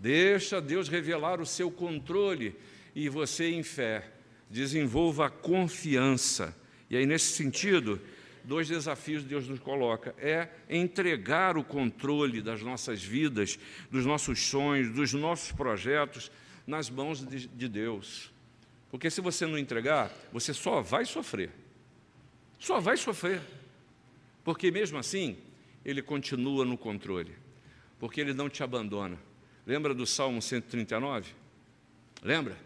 Deixa 0.00 0.60
Deus 0.60 0.88
revelar 0.88 1.40
o 1.40 1.46
seu 1.46 1.70
controle 1.70 2.56
e 2.92 3.08
você, 3.08 3.50
em 3.50 3.62
fé, 3.62 4.10
desenvolva 4.50 5.26
a 5.26 5.30
confiança. 5.30 6.56
E 6.90 6.96
aí, 6.96 7.06
nesse 7.06 7.34
sentido, 7.34 8.00
dois 8.50 8.68
desafios 8.68 9.22
Deus 9.22 9.46
nos 9.48 9.60
coloca: 9.60 10.14
é 10.18 10.48
entregar 10.68 11.56
o 11.56 11.64
controle 11.64 12.42
das 12.42 12.62
nossas 12.62 13.02
vidas, 13.02 13.58
dos 13.90 14.04
nossos 14.04 14.40
sonhos, 14.40 14.92
dos 14.92 15.12
nossos 15.14 15.52
projetos 15.52 16.30
nas 16.66 16.90
mãos 16.90 17.24
de, 17.24 17.46
de 17.46 17.68
Deus. 17.68 18.32
Porque 18.90 19.08
se 19.08 19.20
você 19.20 19.46
não 19.46 19.56
entregar, 19.56 20.10
você 20.32 20.52
só 20.52 20.80
vai 20.82 21.04
sofrer. 21.04 21.50
Só 22.58 22.80
vai 22.80 22.96
sofrer. 22.96 23.40
Porque 24.42 24.70
mesmo 24.70 24.98
assim, 24.98 25.38
ele 25.84 26.02
continua 26.02 26.64
no 26.64 26.76
controle 26.76 27.32
porque 28.00 28.20
Ele 28.20 28.32
não 28.32 28.48
te 28.48 28.62
abandona. 28.62 29.18
Lembra 29.66 29.94
do 29.94 30.06
Salmo 30.06 30.40
139? 30.40 31.32
Lembra? 32.22 32.56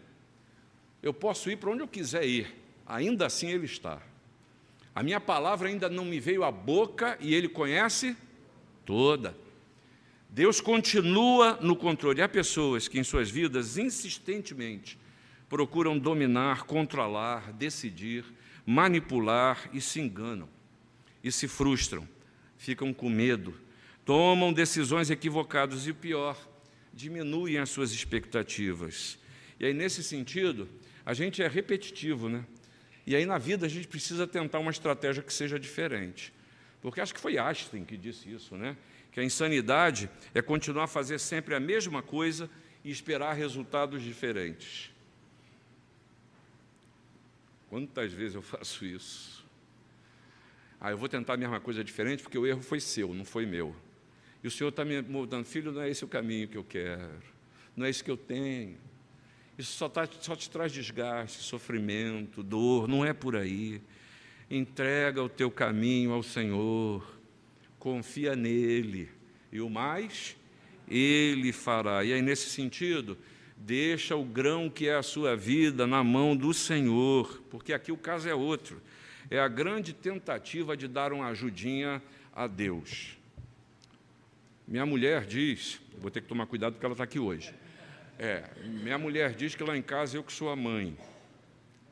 Eu 1.03 1.13
posso 1.13 1.51
ir 1.51 1.57
para 1.57 1.69
onde 1.69 1.81
eu 1.81 1.87
quiser 1.87 2.25
ir, 2.25 2.55
ainda 2.87 3.25
assim 3.25 3.49
Ele 3.49 3.65
está. 3.65 4.01
A 4.95 5.03
minha 5.03 5.19
palavra 5.19 5.67
ainda 5.67 5.89
não 5.89 6.05
me 6.05 6.21
veio 6.21 6.45
à 6.45 6.49
boca 6.49 7.17
e 7.19 7.35
Ele 7.35 7.49
conhece 7.49 8.15
toda. 8.85 9.35
Deus 10.29 10.61
continua 10.61 11.59
no 11.61 11.75
controle. 11.75 12.21
Há 12.21 12.29
pessoas 12.29 12.87
que 12.87 12.97
em 12.97 13.03
suas 13.03 13.29
vidas 13.29 13.77
insistentemente 13.77 14.97
procuram 15.49 15.99
dominar, 15.99 16.63
controlar, 16.63 17.51
decidir, 17.51 18.23
manipular 18.65 19.69
e 19.73 19.81
se 19.81 19.99
enganam 19.99 20.47
e 21.21 21.29
se 21.29 21.47
frustram, 21.47 22.07
ficam 22.57 22.93
com 22.93 23.09
medo, 23.09 23.53
tomam 24.05 24.53
decisões 24.53 25.09
equivocadas 25.09 25.87
e 25.87 25.91
o 25.91 25.95
pior, 25.95 26.37
diminuem 26.93 27.57
as 27.57 27.69
suas 27.69 27.91
expectativas. 27.91 29.17
E 29.59 29.65
aí, 29.65 29.73
nesse 29.73 30.01
sentido, 30.01 30.69
a 31.05 31.13
gente 31.13 31.41
é 31.41 31.47
repetitivo, 31.47 32.29
né? 32.29 32.45
E 33.05 33.15
aí, 33.15 33.25
na 33.25 33.37
vida, 33.37 33.65
a 33.65 33.69
gente 33.69 33.87
precisa 33.87 34.25
tentar 34.25 34.59
uma 34.59 34.71
estratégia 34.71 35.21
que 35.21 35.33
seja 35.33 35.59
diferente. 35.59 36.33
Porque 36.81 37.01
acho 37.01 37.13
que 37.13 37.19
foi 37.19 37.37
Einstein 37.37 37.83
que 37.83 37.97
disse 37.97 38.31
isso, 38.31 38.55
né? 38.55 38.75
Que 39.11 39.19
a 39.19 39.23
insanidade 39.23 40.09
é 40.33 40.41
continuar 40.41 40.85
a 40.85 40.87
fazer 40.87 41.19
sempre 41.19 41.55
a 41.55 41.59
mesma 41.59 42.01
coisa 42.01 42.49
e 42.83 42.91
esperar 42.91 43.33
resultados 43.33 44.01
diferentes. 44.01 44.91
Quantas 47.69 48.13
vezes 48.13 48.35
eu 48.35 48.41
faço 48.41 48.85
isso? 48.85 49.45
Ah, 50.79 50.91
eu 50.91 50.97
vou 50.97 51.09
tentar 51.09 51.33
a 51.33 51.37
mesma 51.37 51.59
coisa 51.59 51.83
diferente 51.83 52.21
porque 52.21 52.37
o 52.37 52.45
erro 52.45 52.61
foi 52.61 52.79
seu, 52.79 53.13
não 53.13 53.25
foi 53.25 53.45
meu. 53.45 53.75
E 54.43 54.47
o 54.47 54.51
Senhor 54.51 54.69
está 54.69 54.85
me 54.85 55.01
mudando, 55.01 55.45
filho, 55.45 55.71
não 55.71 55.81
é 55.81 55.89
esse 55.89 56.05
o 56.05 56.07
caminho 56.07 56.47
que 56.47 56.57
eu 56.57 56.63
quero, 56.63 57.23
não 57.75 57.85
é 57.85 57.89
isso 57.89 58.03
que 58.03 58.11
eu 58.11 58.17
tenho. 58.17 58.77
Isso 59.57 59.77
só, 59.77 59.87
tá, 59.87 60.07
só 60.19 60.35
te 60.35 60.49
traz 60.49 60.71
desgaste, 60.71 61.41
sofrimento, 61.41 62.43
dor, 62.43 62.87
não 62.87 63.05
é 63.05 63.13
por 63.13 63.35
aí. 63.35 63.81
Entrega 64.49 65.23
o 65.23 65.29
teu 65.29 65.49
caminho 65.49 66.11
ao 66.11 66.21
Senhor, 66.21 67.05
confia 67.79 68.35
nele, 68.35 69.09
e 69.51 69.61
o 69.61 69.69
mais 69.69 70.35
ele 70.89 71.51
fará. 71.53 72.03
E 72.03 72.13
aí, 72.13 72.21
nesse 72.21 72.49
sentido, 72.49 73.17
deixa 73.55 74.15
o 74.15 74.23
grão 74.23 74.69
que 74.69 74.87
é 74.87 74.95
a 74.95 75.03
sua 75.03 75.35
vida 75.35 75.87
na 75.87 76.03
mão 76.03 76.35
do 76.35 76.53
Senhor, 76.53 77.41
porque 77.49 77.73
aqui 77.73 77.91
o 77.91 77.97
caso 77.97 78.27
é 78.27 78.35
outro. 78.35 78.81
É 79.29 79.39
a 79.39 79.47
grande 79.47 79.93
tentativa 79.93 80.77
de 80.77 80.87
dar 80.87 81.11
uma 81.11 81.27
ajudinha 81.27 82.01
a 82.33 82.45
Deus. 82.45 83.17
Minha 84.67 84.85
mulher 84.85 85.25
diz, 85.25 85.79
vou 85.99 86.11
ter 86.11 86.21
que 86.21 86.27
tomar 86.27 86.45
cuidado 86.45 86.73
porque 86.73 86.85
ela 86.85 86.93
está 86.93 87.03
aqui 87.03 87.19
hoje. 87.19 87.53
É, 88.17 88.43
minha 88.63 88.97
mulher 88.97 89.33
diz 89.33 89.55
que 89.55 89.63
lá 89.63 89.77
em 89.77 89.81
casa 89.81 90.15
eu 90.15 90.23
que 90.23 90.31
sou 90.31 90.49
a 90.49 90.55
mãe, 90.55 90.97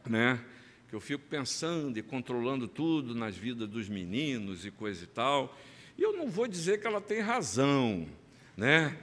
né? 0.07 0.39
Que 0.88 0.95
eu 0.95 1.01
fico 1.01 1.23
pensando 1.29 1.97
e 1.97 2.01
controlando 2.01 2.65
tudo 2.67 3.13
nas 3.13 3.36
vidas 3.36 3.67
dos 3.67 3.89
meninos 3.89 4.65
e 4.65 4.71
coisa 4.71 5.03
e 5.03 5.07
tal. 5.07 5.57
E 5.97 6.01
eu 6.01 6.13
não 6.13 6.29
vou 6.29 6.47
dizer 6.47 6.79
que 6.79 6.88
ela 6.88 7.01
tem 7.01 7.19
razão, 7.19 8.07
né? 8.55 8.97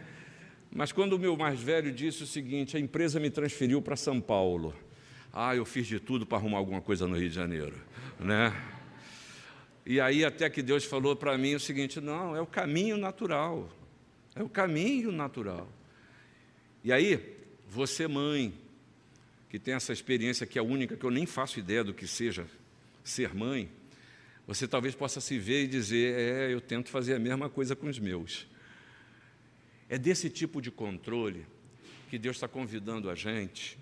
Mas 0.73 0.93
quando 0.93 1.15
o 1.15 1.19
meu 1.19 1.37
mais 1.37 1.61
velho 1.61 1.93
disse 1.93 2.23
o 2.23 2.27
seguinte: 2.27 2.77
a 2.77 2.81
empresa 2.81 3.21
me 3.21 3.29
transferiu 3.29 3.83
para 3.83 3.97
São 3.97 4.21
Paulo. 4.21 4.75
Ah, 5.33 5.55
eu 5.55 5.65
fiz 5.65 5.87
de 5.87 6.01
tudo 6.01 6.25
para 6.25 6.39
arrumar 6.39 6.59
alguma 6.59 6.81
coisa 6.81 7.07
no 7.07 7.17
Rio 7.19 7.29
de 7.29 7.35
Janeiro, 7.35 7.77
né? 8.19 8.53
E 9.85 10.01
aí 10.01 10.25
até 10.25 10.49
que 10.49 10.63
Deus 10.63 10.85
falou 10.85 11.15
para 11.15 11.37
mim 11.37 11.55
o 11.55 11.61
seguinte: 11.61 12.01
não, 12.01 12.35
é 12.35 12.41
o 12.41 12.47
caminho 12.47 12.97
natural. 12.97 13.69
É 14.35 14.43
o 14.43 14.49
caminho 14.49 15.13
natural. 15.13 15.69
E 16.83 16.93
aí, 16.93 17.37
você, 17.69 18.09
mãe, 18.09 18.53
que 19.49 19.59
tem 19.59 19.75
essa 19.75 19.93
experiência 19.93 20.47
que 20.47 20.59
é 20.59 20.63
única, 20.63 20.97
que 20.97 21.05
eu 21.05 21.11
nem 21.11 21.27
faço 21.27 21.59
ideia 21.59 21.85
do 21.85 21.95
que 21.95 22.07
seja 22.07 22.47
ser 23.05 23.35
mãe, 23.35 23.71
você 24.47 24.67
talvez 24.67 24.95
possa 24.95 25.21
se 25.21 25.39
ver 25.39 25.65
e 25.65 25.69
dizer: 25.69 26.19
é, 26.19 26.53
eu 26.53 26.61
tento 26.61 26.89
fazer 26.89 27.15
a 27.15 27.19
mesma 27.19 27.49
coisa 27.49 27.77
com 27.77 27.89
os 27.89 27.99
meus. 27.99 28.47
É 29.89 29.99
desse 29.99 30.31
tipo 30.31 30.61
de 30.61 30.71
controle 30.71 31.47
que 32.09 32.19
Deus 32.19 32.37
está 32.37 32.49
convidando 32.49 33.11
a 33.11 33.15
gente 33.15 33.79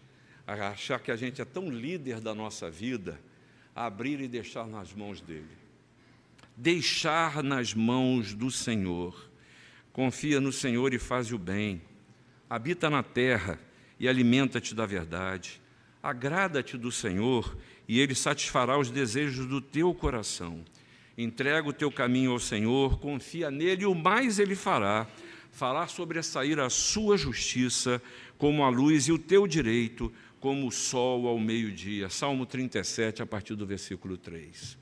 a 0.47 0.71
achar 0.71 0.99
que 1.01 1.11
a 1.11 1.17
gente 1.17 1.41
é 1.41 1.45
tão 1.45 1.71
líder 1.71 2.21
da 2.21 2.35
nossa 2.35 2.71
vida, 2.71 3.21
a 3.75 3.87
abrir 3.87 4.21
e 4.21 4.29
deixar 4.29 4.67
nas 4.67 4.93
mãos 4.95 5.21
dele 5.21 5.59
deixar 6.59 7.41
nas 7.41 7.73
mãos 7.73 8.35
do 8.35 8.51
Senhor. 8.51 9.31
Confia 9.93 10.41
no 10.41 10.53
Senhor 10.53 10.93
e 10.93 10.99
faz 10.99 11.33
o 11.33 11.39
bem. 11.39 11.81
Habita 12.49 12.89
na 12.89 13.03
terra 13.03 13.59
e 14.01 14.09
alimenta-te 14.09 14.75
da 14.75 14.87
verdade. 14.87 15.61
Agrada-te 16.03 16.79
do 16.79 16.91
Senhor 16.91 17.57
e 17.87 18.01
ele 18.01 18.15
satisfará 18.15 18.79
os 18.79 18.91
desejos 18.91 19.47
do 19.47 19.61
teu 19.61 19.93
coração. 19.95 20.65
Entrega 21.17 21.69
o 21.69 21.73
teu 21.73 21.91
caminho 21.91 22.31
ao 22.31 22.39
Senhor, 22.39 22.99
confia 23.01 23.51
nele 23.51 23.83
e 23.83 23.87
o 23.87 23.95
mais 23.95 24.39
ele 24.39 24.55
fará. 24.55 25.07
Fará 25.51 25.87
sobressair 25.87 26.59
a 26.59 26.71
sua 26.71 27.17
justiça 27.17 28.01
como 28.39 28.63
a 28.63 28.69
luz 28.69 29.09
e 29.09 29.13
o 29.13 29.19
teu 29.19 29.47
direito 29.47 30.13
como 30.41 30.67
o 30.67 30.71
sol 30.71 31.27
ao 31.27 31.39
meio-dia. 31.39 32.09
Salmo 32.09 32.47
37, 32.47 33.23
a 33.23 33.27
partir 33.27 33.57
do 33.57 33.67
versículo 33.67 34.17
3. 34.17 34.79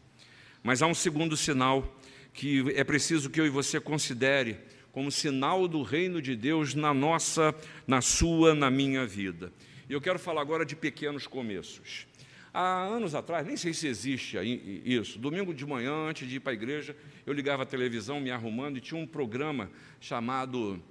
Mas 0.62 0.82
há 0.82 0.86
um 0.86 0.94
segundo 0.94 1.36
sinal 1.36 1.96
que 2.32 2.70
é 2.76 2.84
preciso 2.84 3.30
que 3.30 3.40
eu 3.40 3.46
e 3.46 3.50
você 3.50 3.80
considere 3.80 4.58
como 4.96 5.12
sinal 5.12 5.68
do 5.68 5.82
reino 5.82 6.22
de 6.22 6.34
Deus 6.34 6.74
na 6.74 6.94
nossa, 6.94 7.54
na 7.86 8.00
sua, 8.00 8.54
na 8.54 8.70
minha 8.70 9.04
vida. 9.04 9.52
E 9.90 9.92
eu 9.92 10.00
quero 10.00 10.18
falar 10.18 10.40
agora 10.40 10.64
de 10.64 10.74
pequenos 10.74 11.26
começos. 11.26 12.06
Há 12.50 12.82
anos 12.82 13.14
atrás, 13.14 13.46
nem 13.46 13.58
sei 13.58 13.74
se 13.74 13.86
existe 13.86 14.38
isso, 14.86 15.18
domingo 15.18 15.52
de 15.52 15.66
manhã, 15.66 15.92
antes 16.08 16.26
de 16.26 16.36
ir 16.36 16.40
para 16.40 16.52
a 16.52 16.54
igreja, 16.54 16.96
eu 17.26 17.34
ligava 17.34 17.64
a 17.64 17.66
televisão 17.66 18.18
me 18.20 18.30
arrumando 18.30 18.78
e 18.78 18.80
tinha 18.80 18.98
um 18.98 19.06
programa 19.06 19.70
chamado 20.00 20.82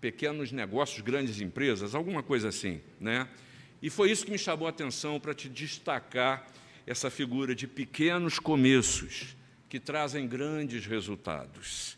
Pequenos 0.00 0.50
Negócios, 0.50 1.00
Grandes 1.00 1.40
Empresas, 1.40 1.94
alguma 1.94 2.24
coisa 2.24 2.48
assim. 2.48 2.80
Né? 2.98 3.28
E 3.80 3.88
foi 3.88 4.10
isso 4.10 4.24
que 4.24 4.32
me 4.32 4.38
chamou 4.38 4.66
a 4.66 4.70
atenção 4.70 5.20
para 5.20 5.32
te 5.32 5.48
destacar 5.48 6.44
essa 6.84 7.08
figura 7.08 7.54
de 7.54 7.68
pequenos 7.68 8.40
começos 8.40 9.36
que 9.68 9.78
trazem 9.78 10.26
grandes 10.26 10.86
resultados. 10.86 11.96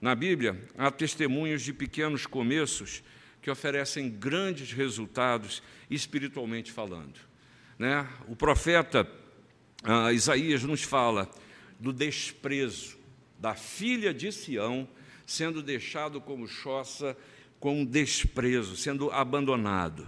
Na 0.00 0.14
Bíblia, 0.14 0.56
há 0.76 0.92
testemunhos 0.92 1.62
de 1.62 1.72
pequenos 1.72 2.24
começos 2.24 3.02
que 3.42 3.50
oferecem 3.50 4.08
grandes 4.08 4.72
resultados 4.72 5.60
espiritualmente 5.90 6.70
falando. 6.70 7.18
Né? 7.76 8.06
O 8.28 8.36
profeta 8.36 9.10
ah, 9.82 10.12
Isaías 10.12 10.62
nos 10.62 10.84
fala 10.84 11.28
do 11.80 11.92
desprezo 11.92 12.96
da 13.40 13.54
filha 13.54 14.14
de 14.14 14.30
Sião 14.30 14.88
sendo 15.26 15.62
deixado 15.62 16.20
como 16.20 16.46
choça 16.46 17.16
com 17.58 17.84
desprezo, 17.84 18.76
sendo 18.76 19.10
abandonado. 19.10 20.06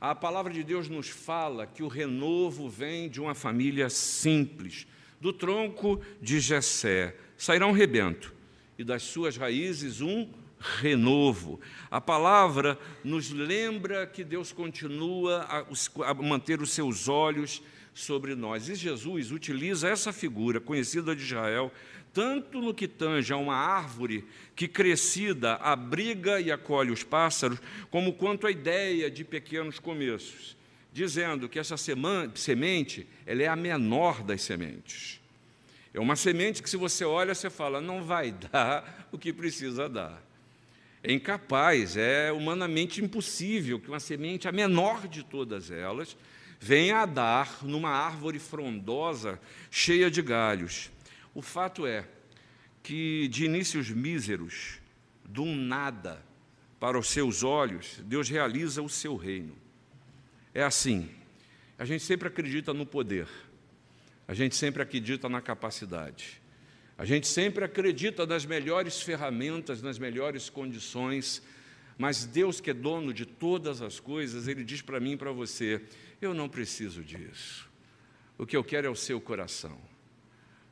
A 0.00 0.14
palavra 0.14 0.52
de 0.52 0.62
Deus 0.62 0.88
nos 0.88 1.08
fala 1.08 1.66
que 1.66 1.82
o 1.82 1.88
renovo 1.88 2.68
vem 2.68 3.08
de 3.08 3.20
uma 3.20 3.34
família 3.34 3.90
simples, 3.90 4.86
do 5.20 5.32
tronco 5.32 6.00
de 6.20 6.38
Jessé. 6.38 7.16
Sairá 7.36 7.66
um 7.66 7.72
rebento 7.72 8.32
e 8.78 8.84
das 8.84 9.02
suas 9.02 9.36
raízes 9.36 10.00
um 10.00 10.28
renovo. 10.58 11.60
A 11.90 12.00
palavra 12.00 12.78
nos 13.02 13.30
lembra 13.30 14.06
que 14.06 14.24
Deus 14.24 14.52
continua 14.52 15.46
a, 15.48 16.10
a 16.10 16.14
manter 16.14 16.60
os 16.60 16.70
seus 16.70 17.08
olhos 17.08 17.62
sobre 17.92 18.34
nós. 18.34 18.68
E 18.68 18.74
Jesus 18.74 19.30
utiliza 19.30 19.88
essa 19.88 20.12
figura 20.12 20.60
conhecida 20.60 21.14
de 21.14 21.22
Israel, 21.22 21.72
tanto 22.12 22.60
no 22.60 22.74
que 22.74 22.88
tange 22.88 23.32
a 23.32 23.36
uma 23.36 23.56
árvore 23.56 24.24
que 24.54 24.68
crescida 24.68 25.54
abriga 25.56 26.40
e 26.40 26.50
acolhe 26.50 26.90
os 26.90 27.02
pássaros, 27.02 27.58
como 27.90 28.14
quanto 28.14 28.46
à 28.46 28.50
ideia 28.50 29.10
de 29.10 29.24
pequenos 29.24 29.78
começos, 29.78 30.56
dizendo 30.92 31.48
que 31.48 31.58
essa 31.58 31.76
semente 31.76 33.06
ela 33.26 33.42
é 33.42 33.48
a 33.48 33.56
menor 33.56 34.22
das 34.22 34.42
sementes. 34.42 35.23
É 35.94 36.00
uma 36.00 36.16
semente 36.16 36.62
que, 36.62 36.68
se 36.68 36.76
você 36.76 37.04
olha, 37.04 37.34
você 37.34 37.48
fala, 37.48 37.80
não 37.80 38.04
vai 38.04 38.32
dar 38.52 39.08
o 39.10 39.16
que 39.16 39.32
precisa 39.32 39.88
dar 39.88 40.22
é 41.04 41.12
incapaz, 41.12 41.98
é 41.98 42.32
humanamente 42.32 43.04
impossível 43.04 43.78
que 43.78 43.88
uma 43.88 44.00
semente, 44.00 44.48
a 44.48 44.52
menor 44.52 45.06
de 45.06 45.22
todas 45.22 45.70
elas, 45.70 46.16
venha 46.58 47.02
a 47.02 47.06
dar 47.06 47.62
numa 47.62 47.90
árvore 47.90 48.38
frondosa, 48.38 49.38
cheia 49.70 50.10
de 50.10 50.22
galhos. 50.22 50.90
O 51.34 51.42
fato 51.42 51.86
é 51.86 52.08
que, 52.82 53.28
de 53.28 53.44
inícios 53.44 53.90
míseros, 53.90 54.80
de 55.28 55.42
um 55.42 55.54
nada 55.54 56.24
para 56.80 56.98
os 56.98 57.08
seus 57.08 57.42
olhos, 57.42 58.00
Deus 58.04 58.30
realiza 58.30 58.80
o 58.80 58.88
seu 58.88 59.14
reino. 59.14 59.54
É 60.54 60.62
assim. 60.62 61.10
A 61.78 61.84
gente 61.84 62.02
sempre 62.02 62.28
acredita 62.28 62.72
no 62.72 62.86
poder, 62.86 63.28
a 64.26 64.34
gente 64.34 64.56
sempre 64.56 64.82
acredita 64.82 65.28
na 65.28 65.40
capacidade. 65.40 66.42
A 66.96 67.04
gente 67.04 67.26
sempre 67.26 67.64
acredita 67.64 68.24
nas 68.24 68.46
melhores 68.46 69.02
ferramentas, 69.02 69.82
nas 69.82 69.98
melhores 69.98 70.48
condições, 70.48 71.42
mas 71.98 72.24
Deus, 72.24 72.60
que 72.60 72.70
é 72.70 72.74
dono 72.74 73.12
de 73.12 73.26
todas 73.26 73.82
as 73.82 74.00
coisas, 74.00 74.48
Ele 74.48 74.64
diz 74.64 74.80
para 74.80 75.00
mim 75.00 75.12
e 75.12 75.16
para 75.16 75.32
você: 75.32 75.82
eu 76.20 76.32
não 76.32 76.48
preciso 76.48 77.02
disso. 77.02 77.68
O 78.38 78.46
que 78.46 78.56
eu 78.56 78.64
quero 78.64 78.86
é 78.86 78.90
o 78.90 78.96
seu 78.96 79.20
coração, 79.20 79.78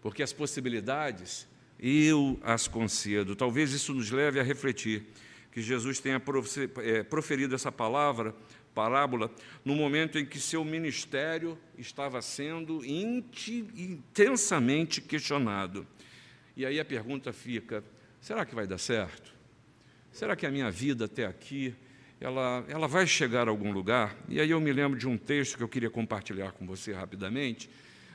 porque 0.00 0.22
as 0.22 0.32
possibilidades 0.32 1.46
eu 1.78 2.38
as 2.42 2.68
concedo. 2.68 3.34
Talvez 3.34 3.72
isso 3.72 3.92
nos 3.92 4.10
leve 4.10 4.38
a 4.38 4.42
refletir 4.42 5.04
que 5.52 5.60
Jesus 5.60 6.00
tenha 6.00 6.20
é, 6.78 7.02
proferido 7.02 7.54
essa 7.54 7.70
palavra, 7.70 8.34
parábola, 8.74 9.30
no 9.64 9.74
momento 9.74 10.18
em 10.18 10.24
que 10.24 10.40
seu 10.40 10.64
ministério 10.64 11.58
estava 11.76 12.22
sendo 12.22 12.82
intensamente 13.76 15.02
questionado. 15.02 15.86
E 16.56 16.64
aí 16.64 16.80
a 16.80 16.84
pergunta 16.84 17.32
fica: 17.32 17.84
será 18.20 18.44
que 18.46 18.54
vai 18.54 18.66
dar 18.66 18.78
certo? 18.78 19.32
Será 20.10 20.34
que 20.34 20.46
a 20.46 20.50
minha 20.50 20.70
vida 20.70 21.04
até 21.04 21.26
aqui 21.26 21.74
ela, 22.18 22.64
ela 22.68 22.88
vai 22.88 23.06
chegar 23.06 23.46
a 23.46 23.50
algum 23.50 23.72
lugar? 23.72 24.16
E 24.28 24.40
aí 24.40 24.50
eu 24.50 24.60
me 24.60 24.72
lembro 24.72 24.98
de 24.98 25.06
um 25.06 25.18
texto 25.18 25.58
que 25.58 25.62
eu 25.62 25.68
queria 25.68 25.90
compartilhar 25.90 26.52
com 26.52 26.66
você 26.66 26.92
rapidamente, 26.92 27.68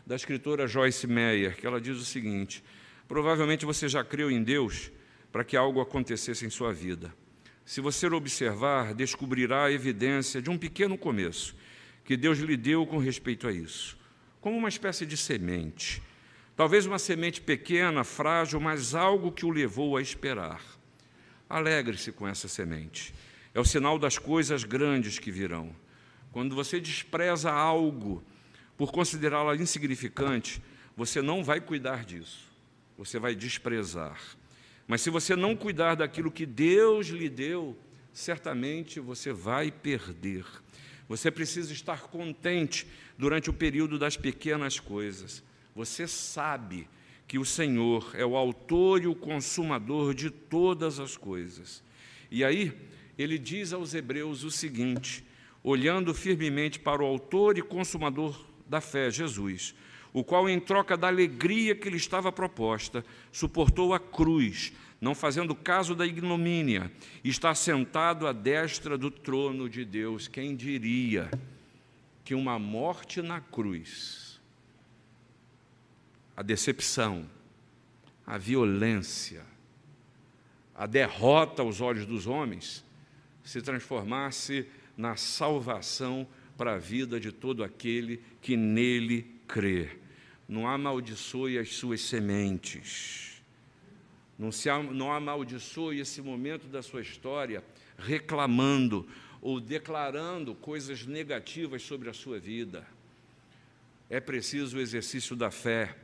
da 0.06 0.16
escritora 0.16 0.68
Joyce 0.68 1.06
Meyer, 1.06 1.56
que 1.56 1.68
ela 1.68 1.80
diz 1.80 1.98
o 1.98 2.06
seguinte: 2.06 2.64
provavelmente 3.08 3.64
você 3.64 3.88
já 3.88 4.04
creu 4.04 4.32
em 4.32 4.42
Deus 4.42 4.92
para 5.32 5.44
que 5.44 5.56
algo 5.56 5.82
acontecesse 5.82 6.46
em 6.46 6.50
sua 6.50 6.74
vida. 6.74 7.14
Se 7.68 7.82
você 7.82 8.08
observar, 8.08 8.96
descobrirá 8.96 9.66
a 9.66 9.72
evidência 9.72 10.42
de 10.42 10.50
um 10.50 10.58
pequeno 10.58 10.98
começo 10.98 11.56
que 12.04 12.18
Deus 12.18 12.40
lhe 12.40 12.58
deu 12.58 12.88
com 12.88 12.98
respeito 12.98 13.48
a 13.48 13.52
isso, 13.52 13.96
como 14.42 14.58
uma 14.58 14.70
espécie 14.70 15.06
de 15.06 15.16
semente 15.16 16.02
Talvez 16.58 16.88
uma 16.88 16.98
semente 16.98 17.40
pequena, 17.40 18.04
frágil, 18.04 18.60
mas 18.60 18.96
algo 18.96 19.32
que 19.32 19.46
o 19.46 19.52
levou 19.52 19.96
a 19.96 20.02
esperar. 20.02 20.60
Alegre-se 21.48 22.12
com 22.12 22.28
essa 22.28 22.48
semente. 22.48 23.14
É 23.54 23.60
o 23.60 23.64
sinal 23.64 24.00
das 24.00 24.18
coisas 24.18 24.64
grandes 24.64 25.20
que 25.20 25.30
virão. 25.30 25.70
Quando 26.32 26.56
você 26.56 26.80
despreza 26.80 27.52
algo 27.52 28.24
por 28.76 28.92
considerá-la 28.92 29.56
insignificante, 29.56 30.60
você 30.96 31.22
não 31.22 31.44
vai 31.44 31.62
cuidar 31.62 32.04
disso. 32.04 32.48
Você 32.98 33.20
vai 33.20 33.36
desprezar. 33.36 34.20
Mas 34.88 35.02
se 35.02 35.10
você 35.10 35.36
não 35.36 35.56
cuidar 35.56 35.96
daquilo 35.96 36.32
que 36.32 36.46
Deus 36.46 37.08
lhe 37.08 37.30
deu, 37.30 37.78
certamente 38.14 39.00
você 39.00 39.34
vai 39.34 39.70
perder. 39.70 40.46
Você 41.10 41.30
precisa 41.30 41.74
estar 41.74 42.04
contente 42.04 42.88
durante 43.18 43.50
o 43.50 43.54
período 43.54 44.00
das 44.00 44.16
pequenas 44.16 44.80
coisas. 44.80 45.44
Você 45.76 46.08
sabe 46.08 46.88
que 47.28 47.38
o 47.38 47.46
Senhor 47.46 48.12
é 48.14 48.26
o 48.26 48.38
autor 48.38 49.04
e 49.04 49.08
o 49.08 49.16
consumador 49.16 50.14
de 50.14 50.30
todas 50.30 51.00
as 51.00 51.18
coisas. 51.18 51.84
E 52.32 52.44
aí, 52.44 52.74
ele 53.18 53.38
diz 53.38 53.74
aos 53.74 53.94
Hebreus 53.94 54.44
o 54.44 54.52
seguinte, 54.52 55.26
olhando 55.62 56.14
firmemente 56.14 56.80
para 56.80 57.04
o 57.04 57.06
autor 57.06 57.58
e 57.58 57.62
consumador 57.62 58.46
da 58.68 58.80
fé, 58.80 59.12
Jesus, 59.12 59.76
o 60.20 60.24
qual, 60.24 60.50
em 60.50 60.60
troca 60.60 60.98
da 60.98 61.08
alegria 61.08 61.76
que 61.76 61.92
lhe 61.92 61.98
estava 61.98 62.32
proposta, 62.32 63.06
suportou 63.32 63.94
a 63.94 64.00
cruz, 64.00 64.74
não 65.00 65.14
fazendo 65.14 65.54
caso 65.54 65.94
da 65.94 66.08
ignomínia, 66.08 66.92
está 67.24 67.54
sentado 67.54 68.26
à 68.26 68.32
destra 68.32 68.98
do 68.98 69.12
trono 69.12 69.70
de 69.70 69.86
Deus. 69.86 70.28
Quem 70.28 70.56
diria 70.56 71.30
que 72.26 72.34
uma 72.34 72.58
morte 72.58 73.22
na 73.22 73.40
cruz 73.40 74.42
a 76.36 76.42
decepção, 76.42 77.30
a 78.26 78.40
violência, 78.40 79.44
a 80.74 80.88
derrota 80.88 81.62
aos 81.62 81.80
olhos 81.80 82.08
dos 82.08 82.26
homens 82.26 82.84
se 83.44 83.62
transformasse 83.62 84.68
na 84.98 85.16
salvação 85.16 86.28
para 86.58 86.74
a 86.74 86.80
vida 86.80 87.20
de 87.20 87.32
todo 87.32 87.64
aquele 87.64 88.20
que 88.42 88.58
nele 88.58 89.38
crê. 89.48 90.07
Não 90.48 90.68
amaldiçoe 90.68 91.58
as 91.58 91.76
suas 91.76 92.02
sementes. 92.02 93.42
Não, 94.38 94.52
se, 94.52 94.70
não 94.94 95.12
amaldiçoe 95.12 96.00
esse 96.00 96.22
momento 96.22 96.68
da 96.68 96.82
sua 96.82 97.02
história 97.02 97.64
reclamando 97.98 99.08
ou 99.42 99.60
declarando 99.60 100.54
coisas 100.56 101.06
negativas 101.06 101.82
sobre 101.82 102.10
a 102.10 102.14
sua 102.14 102.40
vida. 102.40 102.88
É 104.10 104.20
preciso 104.20 104.78
o 104.78 104.80
exercício 104.80 105.36
da 105.36 105.52
fé 105.52 105.96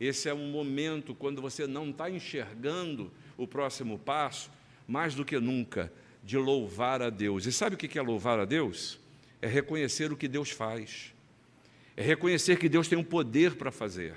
esse 0.00 0.28
é 0.28 0.34
um 0.34 0.50
momento 0.50 1.14
quando 1.14 1.42
você 1.42 1.66
não 1.66 1.90
está 1.90 2.08
enxergando 2.08 3.10
o 3.36 3.46
próximo 3.48 3.98
passo, 3.98 4.50
mais 4.86 5.14
do 5.14 5.24
que 5.24 5.38
nunca, 5.40 5.92
de 6.22 6.36
louvar 6.38 7.02
a 7.02 7.10
Deus. 7.10 7.46
E 7.46 7.52
sabe 7.52 7.74
o 7.74 7.78
que 7.78 7.98
é 7.98 8.02
louvar 8.02 8.38
a 8.38 8.44
Deus? 8.44 8.98
É 9.42 9.48
reconhecer 9.48 10.12
o 10.12 10.16
que 10.16 10.28
Deus 10.28 10.50
faz, 10.50 11.12
é 11.98 12.02
reconhecer 12.02 12.60
que 12.60 12.68
Deus 12.68 12.86
tem 12.86 12.96
um 12.96 13.02
poder 13.02 13.56
para 13.56 13.72
fazer. 13.72 14.14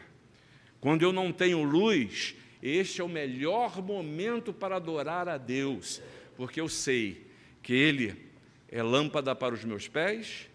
Quando 0.80 1.02
eu 1.02 1.12
não 1.12 1.34
tenho 1.34 1.64
luz, 1.64 2.36
este 2.62 3.02
é 3.02 3.04
o 3.04 3.10
melhor 3.10 3.82
momento 3.82 4.54
para 4.54 4.76
adorar 4.76 5.28
a 5.28 5.36
Deus, 5.36 6.00
porque 6.38 6.62
eu 6.62 6.70
sei 6.70 7.26
que 7.64 7.74
Ele 7.74 8.16
é 8.70 8.84
lâmpada 8.84 9.36
para 9.36 9.56
os 9.56 9.66
meus 9.66 9.88
pés, 9.88 10.48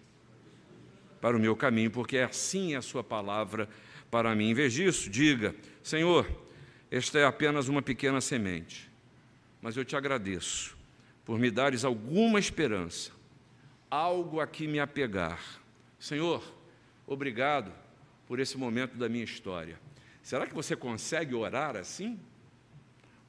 para 1.20 1.36
o 1.36 1.40
meu 1.40 1.56
caminho, 1.56 1.90
porque 1.90 2.16
é 2.16 2.22
assim 2.22 2.76
a 2.76 2.80
Sua 2.80 3.02
palavra 3.02 3.68
para 4.08 4.32
mim. 4.36 4.50
Em 4.50 4.54
vez 4.54 4.72
disso, 4.72 5.10
diga: 5.10 5.52
Senhor, 5.82 6.30
esta 6.92 7.18
é 7.18 7.24
apenas 7.24 7.66
uma 7.66 7.82
pequena 7.82 8.20
semente, 8.20 8.88
mas 9.60 9.76
eu 9.76 9.84
te 9.84 9.96
agradeço 9.96 10.76
por 11.24 11.40
me 11.40 11.50
dares 11.50 11.84
alguma 11.84 12.38
esperança, 12.38 13.10
algo 13.90 14.38
a 14.38 14.46
que 14.46 14.68
me 14.68 14.78
apegar. 14.78 15.40
Senhor, 15.98 16.54
obrigado, 17.06 17.72
por 18.26 18.40
esse 18.40 18.58
momento 18.58 18.96
da 18.96 19.08
minha 19.08 19.24
história. 19.24 19.78
Será 20.22 20.46
que 20.46 20.54
você 20.54 20.74
consegue 20.74 21.34
orar 21.34 21.76
assim? 21.76 22.18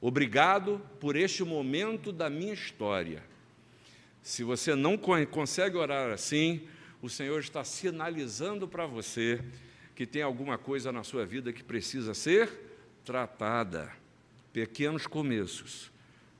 Obrigado 0.00 0.80
por 1.00 1.16
este 1.16 1.44
momento 1.44 2.12
da 2.12 2.28
minha 2.28 2.52
história. 2.52 3.22
Se 4.22 4.42
você 4.42 4.74
não 4.74 4.96
consegue 4.98 5.76
orar 5.76 6.10
assim, 6.10 6.62
o 7.00 7.08
Senhor 7.08 7.38
está 7.40 7.62
sinalizando 7.62 8.66
para 8.66 8.86
você 8.86 9.40
que 9.94 10.06
tem 10.06 10.22
alguma 10.22 10.58
coisa 10.58 10.92
na 10.92 11.02
sua 11.02 11.24
vida 11.24 11.52
que 11.52 11.62
precisa 11.62 12.14
ser 12.14 12.50
tratada. 13.04 13.90
Pequenos 14.52 15.06
começos, 15.06 15.90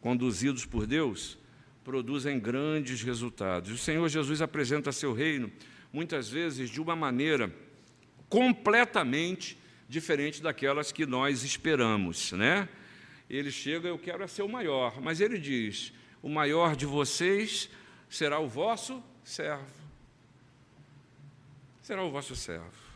conduzidos 0.01 0.65
por 0.65 0.87
Deus, 0.87 1.39
produzem 1.85 2.39
grandes 2.39 3.03
resultados. 3.03 3.71
O 3.71 3.79
Senhor 3.79 4.09
Jesus 4.09 4.43
apresenta 4.43 4.93
seu 4.93 5.13
reino, 5.13 5.51
muitas 5.93 6.29
vezes, 6.29 6.71
de 6.71 6.81
uma 6.81 6.95
maneira 6.95 7.53
completamente 8.29 9.59
diferente 9.89 10.43
daquelas 10.43 10.93
que 10.93 11.07
nós 11.07 11.43
esperamos, 11.43 12.33
né? 12.33 12.69
Ele 13.29 13.51
chega, 13.51 13.89
eu 13.89 13.99
quero 13.99 14.27
ser 14.29 14.43
o 14.43 14.49
maior, 14.49 15.01
mas 15.01 15.21
ele 15.21 15.39
diz: 15.39 15.93
o 16.23 16.29
maior 16.29 16.75
de 16.77 16.87
vocês 16.87 17.69
será 18.09 18.39
o 18.39 18.49
vosso 18.49 19.03
servo. 19.25 19.67
Será 21.83 22.03
o 22.03 22.11
vosso 22.11 22.37
servo. 22.37 22.89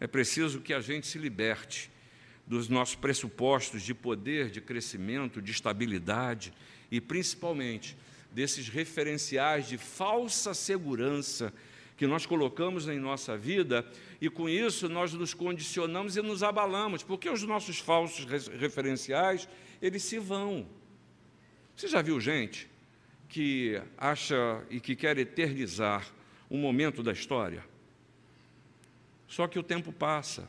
É 0.00 0.06
preciso 0.06 0.60
que 0.60 0.72
a 0.72 0.80
gente 0.80 1.06
se 1.06 1.18
liberte 1.18 1.90
dos 2.46 2.68
nossos 2.68 2.94
pressupostos 2.94 3.82
de 3.82 3.92
poder, 3.92 4.50
de 4.50 4.60
crescimento, 4.60 5.42
de 5.42 5.50
estabilidade 5.52 6.52
e, 6.90 7.00
principalmente, 7.00 7.96
desses 8.32 8.68
referenciais 8.68 9.68
de 9.68 9.76
falsa 9.76 10.54
segurança 10.54 11.52
que 11.98 12.06
nós 12.06 12.24
colocamos 12.24 12.88
em 12.88 12.96
nossa 12.96 13.36
vida 13.36 13.84
e 14.20 14.30
com 14.30 14.48
isso 14.48 14.88
nós 14.88 15.12
nos 15.12 15.34
condicionamos 15.34 16.16
e 16.16 16.22
nos 16.22 16.44
abalamos, 16.44 17.02
porque 17.02 17.28
os 17.28 17.42
nossos 17.42 17.80
falsos 17.80 18.24
referenciais, 18.52 19.48
eles 19.82 20.04
se 20.04 20.16
vão. 20.16 20.64
Você 21.76 21.88
já 21.88 22.00
viu 22.00 22.20
gente 22.20 22.70
que 23.28 23.82
acha 23.96 24.64
e 24.70 24.78
que 24.78 24.94
quer 24.94 25.18
eternizar 25.18 26.08
um 26.48 26.56
momento 26.56 27.02
da 27.02 27.12
história? 27.12 27.64
Só 29.26 29.48
que 29.48 29.58
o 29.58 29.62
tempo 29.62 29.92
passa, 29.92 30.48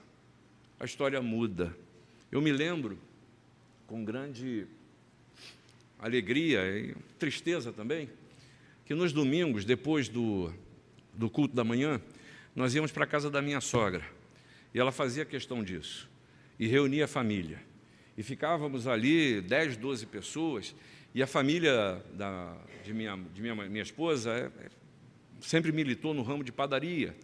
a 0.80 0.86
história 0.86 1.20
muda. 1.20 1.76
Eu 2.32 2.44
me 2.44 2.52
lembro 2.52 2.96
com 3.88 4.06
grande 4.06 4.68
alegria 5.98 6.62
e 6.78 6.96
tristeza 7.18 7.74
também, 7.74 8.08
que 8.86 8.94
nos 8.94 9.12
domingos, 9.12 9.66
depois 9.66 10.08
do, 10.08 10.54
do 11.20 11.30
culto 11.30 11.54
da 11.54 11.66
manhã, 11.66 12.02
nós 12.56 12.74
íamos 12.74 12.92
para 12.94 13.04
a 13.04 13.08
casa 13.08 13.30
da 13.30 13.42
minha 13.42 13.60
sogra. 13.60 14.04
E 14.74 14.80
ela 14.80 14.92
fazia 14.92 15.26
questão 15.26 15.62
disso. 15.62 16.10
E 16.58 16.66
reunia 16.66 17.06
a 17.06 17.08
família. 17.08 17.60
E 18.18 18.24
ficávamos 18.24 18.88
ali, 18.88 19.42
10, 19.42 19.76
12 19.76 20.06
pessoas, 20.06 20.74
e 21.14 21.22
a 21.22 21.28
família 21.28 22.02
da, 22.14 22.56
de, 22.86 22.94
minha, 22.94 23.18
de 23.34 23.42
minha, 23.42 23.56
minha 23.56 23.84
esposa 23.84 24.32
é, 24.32 24.66
é, 24.66 24.70
sempre 25.42 25.74
militou 25.74 26.14
no 26.14 26.22
ramo 26.22 26.44
de 26.44 26.54
padaria. 26.54 27.16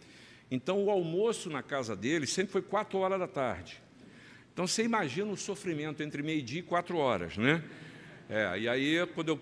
Então, 0.50 0.84
o 0.84 0.90
almoço 0.90 1.48
na 1.48 1.62
casa 1.62 1.96
dele 1.96 2.26
sempre 2.26 2.52
foi 2.52 2.62
quatro 2.62 2.98
horas 2.98 3.18
da 3.18 3.26
tarde. 3.26 3.80
Então, 4.52 4.66
você 4.66 4.84
imagina 4.84 5.30
o 5.30 5.36
sofrimento 5.36 6.02
entre 6.02 6.22
meio-dia 6.22 6.60
e 6.60 6.62
quatro 6.62 6.98
horas, 6.98 7.36
né? 7.38 7.62
É, 8.28 8.58
e 8.58 8.68
aí, 8.68 9.06
quando 9.14 9.28
eu, 9.28 9.40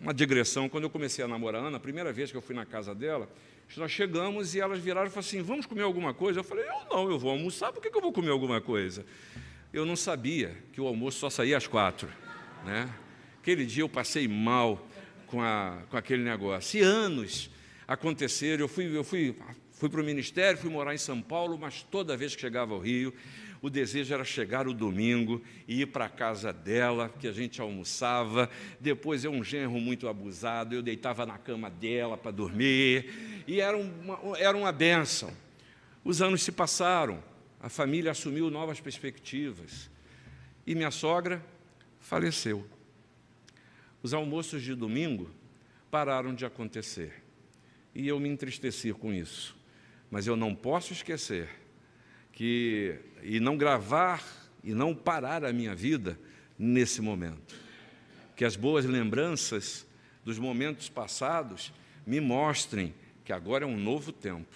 uma 0.00 0.14
digressão, 0.14 0.68
quando 0.68 0.84
eu 0.84 0.90
comecei 0.90 1.24
a 1.24 1.28
namorar 1.28 1.62
a 1.62 1.66
Ana, 1.66 1.76
a 1.78 1.80
primeira 1.80 2.12
vez 2.12 2.30
que 2.30 2.36
eu 2.36 2.42
fui 2.42 2.54
na 2.54 2.66
casa 2.66 2.94
dela, 2.94 3.28
nós 3.76 3.90
chegamos 3.90 4.54
e 4.54 4.60
elas 4.60 4.78
viraram 4.78 5.06
e 5.06 5.10
falaram 5.10 5.28
assim: 5.28 5.42
vamos 5.42 5.66
comer 5.66 5.82
alguma 5.82 6.14
coisa? 6.14 6.40
Eu 6.40 6.44
falei: 6.44 6.64
eu 6.64 6.94
não, 6.94 7.10
eu 7.10 7.18
vou 7.18 7.30
almoçar, 7.30 7.72
por 7.72 7.82
que, 7.82 7.90
que 7.90 7.96
eu 7.96 8.02
vou 8.02 8.12
comer 8.12 8.30
alguma 8.30 8.60
coisa? 8.60 9.04
Eu 9.72 9.84
não 9.84 9.96
sabia 9.96 10.56
que 10.72 10.80
o 10.80 10.86
almoço 10.86 11.18
só 11.18 11.28
saía 11.28 11.56
às 11.56 11.66
quatro. 11.66 12.08
Né? 12.64 12.88
Aquele 13.40 13.66
dia 13.66 13.82
eu 13.82 13.88
passei 13.88 14.26
mal 14.26 14.86
com, 15.26 15.42
a, 15.42 15.82
com 15.90 15.96
aquele 15.96 16.22
negócio. 16.22 16.78
E 16.78 16.82
anos 16.82 17.50
aconteceram, 17.86 18.64
eu 18.64 18.68
fui, 18.68 18.96
eu 18.96 19.04
fui 19.04 19.36
Fui 19.76 19.90
para 19.90 20.00
o 20.00 20.04
ministério, 20.04 20.58
fui 20.58 20.70
morar 20.70 20.94
em 20.94 20.98
São 20.98 21.20
Paulo, 21.20 21.58
mas 21.58 21.82
toda 21.82 22.16
vez 22.16 22.34
que 22.34 22.40
chegava 22.40 22.72
ao 22.72 22.80
Rio, 22.80 23.12
o 23.60 23.70
desejo 23.70 24.12
era 24.12 24.24
chegar 24.24 24.66
o 24.68 24.74
domingo 24.74 25.42
e 25.66 25.82
ir 25.82 25.86
para 25.86 26.06
a 26.06 26.08
casa 26.08 26.52
dela, 26.52 27.08
que 27.08 27.26
a 27.26 27.32
gente 27.32 27.60
almoçava. 27.60 28.50
Depois 28.80 29.24
é 29.24 29.28
um 29.28 29.42
genro 29.42 29.80
muito 29.80 30.08
abusado, 30.08 30.74
eu 30.74 30.82
deitava 30.82 31.24
na 31.24 31.38
cama 31.38 31.70
dela 31.70 32.16
para 32.16 32.30
dormir, 32.30 33.44
e 33.46 33.60
era 33.60 33.76
uma, 33.76 34.38
era 34.38 34.56
uma 34.56 34.72
benção. 34.72 35.32
Os 36.04 36.22
anos 36.22 36.42
se 36.42 36.52
passaram, 36.52 37.22
a 37.60 37.68
família 37.68 38.10
assumiu 38.10 38.50
novas 38.50 38.80
perspectivas, 38.80 39.90
e 40.66 40.74
minha 40.74 40.90
sogra 40.90 41.44
faleceu. 42.00 42.66
Os 44.02 44.14
almoços 44.14 44.62
de 44.62 44.74
domingo 44.74 45.30
pararam 45.90 46.34
de 46.34 46.44
acontecer, 46.44 47.22
e 47.94 48.06
eu 48.06 48.20
me 48.20 48.28
entristeci 48.28 48.92
com 48.92 49.12
isso. 49.12 49.56
Mas 50.08 50.26
eu 50.26 50.36
não 50.36 50.54
posso 50.54 50.92
esquecer 50.92 51.48
que 52.36 52.94
e 53.22 53.40
não 53.40 53.56
gravar 53.56 54.22
e 54.62 54.74
não 54.74 54.94
parar 54.94 55.42
a 55.42 55.52
minha 55.54 55.74
vida 55.74 56.18
nesse 56.58 57.00
momento. 57.00 57.56
Que 58.36 58.44
as 58.44 58.54
boas 58.54 58.84
lembranças 58.84 59.86
dos 60.22 60.38
momentos 60.38 60.90
passados 60.90 61.72
me 62.06 62.20
mostrem 62.20 62.94
que 63.24 63.32
agora 63.32 63.64
é 63.64 63.66
um 63.66 63.78
novo 63.78 64.12
tempo. 64.12 64.54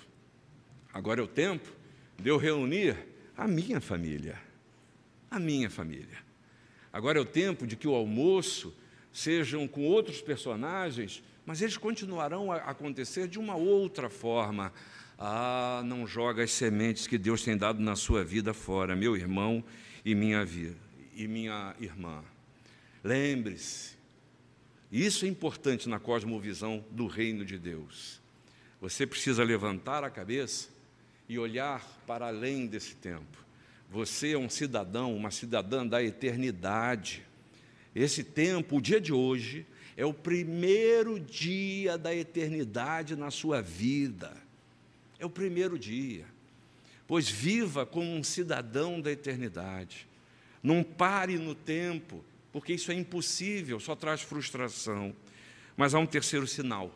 Agora 0.92 1.20
é 1.20 1.24
o 1.24 1.26
tempo 1.26 1.72
de 2.18 2.28
eu 2.28 2.36
reunir 2.36 2.96
a 3.34 3.48
minha 3.48 3.80
família. 3.80 4.38
A 5.30 5.40
minha 5.40 5.70
família. 5.70 6.18
Agora 6.92 7.18
é 7.18 7.22
o 7.22 7.26
tempo 7.26 7.66
de 7.66 7.76
que 7.76 7.88
o 7.88 7.94
almoço 7.94 8.76
sejam 9.10 9.66
com 9.66 9.84
outros 9.86 10.20
personagens, 10.20 11.22
mas 11.46 11.62
eles 11.62 11.78
continuarão 11.78 12.52
a 12.52 12.56
acontecer 12.56 13.26
de 13.26 13.38
uma 13.38 13.56
outra 13.56 14.10
forma, 14.10 14.70
ah, 15.22 15.82
não 15.84 16.06
joga 16.06 16.42
as 16.42 16.50
sementes 16.50 17.06
que 17.06 17.18
Deus 17.18 17.44
tem 17.44 17.54
dado 17.54 17.78
na 17.78 17.94
sua 17.94 18.24
vida 18.24 18.54
fora, 18.54 18.96
meu 18.96 19.14
irmão 19.14 19.62
e 20.02 20.14
minha 20.14 20.42
vida 20.46 20.78
e 21.14 21.28
minha 21.28 21.74
irmã. 21.78 22.24
Lembre-se, 23.04 23.96
isso 24.90 25.26
é 25.26 25.28
importante 25.28 25.90
na 25.90 26.00
cosmovisão 26.00 26.82
do 26.90 27.06
reino 27.06 27.44
de 27.44 27.58
Deus. 27.58 28.18
Você 28.80 29.06
precisa 29.06 29.44
levantar 29.44 30.02
a 30.02 30.08
cabeça 30.08 30.68
e 31.28 31.38
olhar 31.38 31.86
para 32.06 32.28
além 32.28 32.66
desse 32.66 32.96
tempo. 32.96 33.44
Você 33.90 34.32
é 34.32 34.38
um 34.38 34.48
cidadão, 34.48 35.14
uma 35.14 35.30
cidadã 35.30 35.86
da 35.86 36.02
eternidade. 36.02 37.22
Esse 37.94 38.24
tempo, 38.24 38.78
o 38.78 38.80
dia 38.80 39.00
de 39.00 39.12
hoje, 39.12 39.66
é 39.98 40.06
o 40.06 40.14
primeiro 40.14 41.20
dia 41.20 41.98
da 41.98 42.14
eternidade 42.14 43.16
na 43.16 43.30
sua 43.30 43.60
vida. 43.60 44.34
É 45.20 45.26
o 45.26 45.30
primeiro 45.30 45.78
dia. 45.78 46.24
Pois 47.06 47.28
viva 47.28 47.84
como 47.84 48.10
um 48.10 48.24
cidadão 48.24 49.00
da 49.00 49.12
eternidade. 49.12 50.08
Não 50.62 50.82
pare 50.82 51.38
no 51.38 51.54
tempo, 51.54 52.24
porque 52.50 52.72
isso 52.72 52.90
é 52.90 52.94
impossível, 52.94 53.78
só 53.78 53.94
traz 53.94 54.22
frustração. 54.22 55.14
Mas 55.76 55.94
há 55.94 55.98
um 55.98 56.06
terceiro 56.06 56.46
sinal 56.46 56.92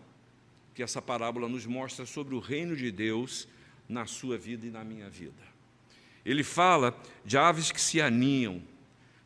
que 0.75 0.83
essa 0.83 1.01
parábola 1.01 1.49
nos 1.49 1.67
mostra 1.67 2.07
sobre 2.07 2.35
o 2.35 2.41
reino 2.41 2.75
de 2.75 2.91
Deus 2.91 3.47
na 3.89 4.07
sua 4.07 4.37
vida 4.37 4.67
e 4.67 4.71
na 4.71 4.83
minha 4.83 5.09
vida. 5.09 5.43
Ele 6.25 6.43
fala 6.43 6.99
de 7.25 7.37
aves 7.37 7.71
que 7.71 7.81
se 7.81 8.01
aninham, 8.01 8.63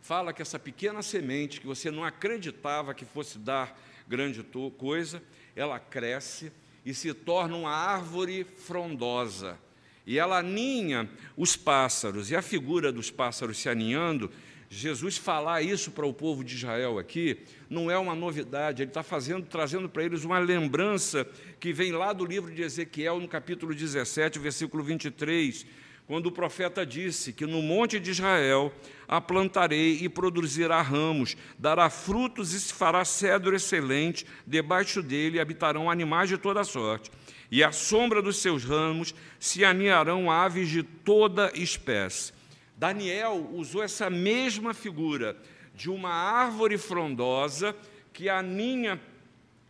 fala 0.00 0.32
que 0.32 0.42
essa 0.42 0.58
pequena 0.58 1.02
semente 1.02 1.60
que 1.60 1.66
você 1.66 1.90
não 1.90 2.02
acreditava 2.02 2.92
que 2.92 3.04
fosse 3.04 3.38
dar 3.38 3.80
grande 4.08 4.44
coisa, 4.76 5.22
ela 5.54 5.78
cresce 5.78 6.50
e 6.88 6.94
se 6.94 7.12
torna 7.12 7.54
uma 7.54 7.70
árvore 7.70 8.44
frondosa. 8.44 9.58
E 10.06 10.18
ela 10.18 10.38
aninha 10.38 11.06
os 11.36 11.54
pássaros, 11.54 12.30
e 12.30 12.36
a 12.36 12.40
figura 12.40 12.90
dos 12.90 13.10
pássaros 13.10 13.58
se 13.58 13.68
aninhando, 13.68 14.30
Jesus 14.70 15.18
falar 15.18 15.60
isso 15.60 15.90
para 15.90 16.06
o 16.06 16.14
povo 16.14 16.42
de 16.42 16.54
Israel 16.54 16.98
aqui, 16.98 17.40
não 17.68 17.90
é 17.90 17.98
uma 17.98 18.14
novidade, 18.14 18.82
ele 18.82 18.88
está 18.88 19.02
fazendo, 19.02 19.44
trazendo 19.44 19.86
para 19.86 20.02
eles 20.02 20.24
uma 20.24 20.38
lembrança 20.38 21.28
que 21.60 21.74
vem 21.74 21.92
lá 21.92 22.14
do 22.14 22.24
livro 22.24 22.50
de 22.50 22.62
Ezequiel, 22.62 23.20
no 23.20 23.28
capítulo 23.28 23.74
17, 23.74 24.38
versículo 24.38 24.82
23, 24.82 25.66
quando 26.08 26.28
o 26.28 26.32
profeta 26.32 26.86
disse 26.86 27.34
que 27.34 27.44
no 27.44 27.60
monte 27.60 28.00
de 28.00 28.10
Israel 28.10 28.72
a 29.06 29.20
plantarei 29.20 29.98
e 30.00 30.08
produzirá 30.08 30.80
ramos, 30.80 31.36
dará 31.58 31.90
frutos 31.90 32.54
e 32.54 32.60
se 32.60 32.72
fará 32.72 33.04
cedro 33.04 33.54
excelente, 33.54 34.24
debaixo 34.46 35.02
dele 35.02 35.38
habitarão 35.38 35.90
animais 35.90 36.30
de 36.30 36.38
toda 36.38 36.64
sorte, 36.64 37.10
e 37.50 37.62
à 37.62 37.72
sombra 37.72 38.22
dos 38.22 38.38
seus 38.38 38.64
ramos 38.64 39.14
se 39.38 39.66
aninharão 39.66 40.30
aves 40.30 40.70
de 40.70 40.82
toda 40.82 41.52
espécie. 41.54 42.32
Daniel 42.74 43.50
usou 43.52 43.82
essa 43.82 44.08
mesma 44.08 44.72
figura 44.72 45.36
de 45.74 45.90
uma 45.90 46.10
árvore 46.10 46.78
frondosa 46.78 47.76
que 48.14 48.30
aninha 48.30 48.98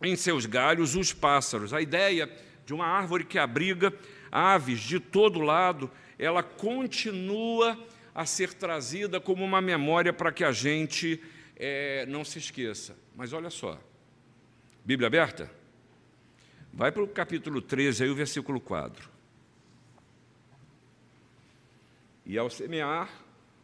em 0.01 0.15
seus 0.15 0.45
galhos 0.45 0.95
os 0.95 1.11
pássaros. 1.11 1.73
A 1.73 1.81
ideia 1.81 2.31
de 2.65 2.73
uma 2.73 2.85
árvore 2.85 3.25
que 3.25 3.37
abriga 3.37 3.93
aves 4.31 4.79
de 4.79 4.99
todo 4.99 5.39
lado, 5.39 5.91
ela 6.19 6.43
continua 6.43 7.79
a 8.13 8.25
ser 8.25 8.53
trazida 8.53 9.19
como 9.21 9.43
uma 9.43 9.61
memória 9.61 10.11
para 10.11 10.31
que 10.31 10.43
a 10.43 10.51
gente 10.51 11.23
é, 11.55 12.05
não 12.05 12.25
se 12.25 12.37
esqueça. 12.37 12.95
Mas 13.15 13.31
olha 13.31 13.49
só, 13.49 13.79
Bíblia 14.83 15.07
aberta? 15.07 15.49
Vai 16.73 16.91
para 16.91 17.01
o 17.01 17.07
capítulo 17.07 17.61
13, 17.61 18.03
aí 18.03 18.09
o 18.09 18.15
versículo 18.15 18.59
4. 18.59 19.09
E 22.25 22.37
ao 22.37 22.49
semear, 22.49 23.09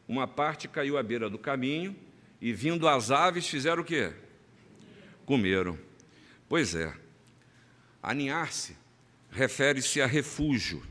uma 0.07 0.27
parte 0.27 0.67
caiu 0.67 0.97
à 0.97 1.03
beira 1.03 1.29
do 1.29 1.37
caminho, 1.37 1.95
e 2.41 2.53
vindo 2.53 2.87
as 2.87 3.11
aves, 3.11 3.47
fizeram 3.47 3.81
o 3.81 3.85
quê? 3.85 4.13
Comeram. 5.25 5.77
Pois 6.47 6.73
é, 6.73 6.93
aninhar-se 8.01 8.77
refere-se 9.35 10.01
a 10.01 10.05
refúgio, 10.05 10.81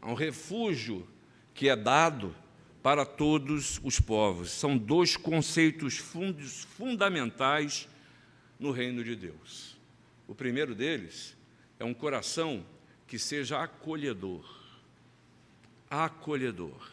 a 0.00 0.10
um 0.10 0.14
refúgio 0.14 1.06
que 1.54 1.68
é 1.68 1.76
dado 1.76 2.34
para 2.82 3.04
todos 3.04 3.80
os 3.82 3.98
povos. 3.98 4.50
São 4.50 4.78
dois 4.78 5.16
conceitos 5.16 5.96
fundamentais 6.76 7.88
no 8.60 8.70
reino 8.70 9.02
de 9.02 9.16
Deus. 9.16 9.76
O 10.28 10.34
primeiro 10.34 10.74
deles 10.74 11.36
é 11.78 11.84
um 11.84 11.94
coração 11.94 12.64
que 13.06 13.18
seja 13.18 13.62
acolhedor. 13.62 14.44
Acolhedor. 15.90 16.90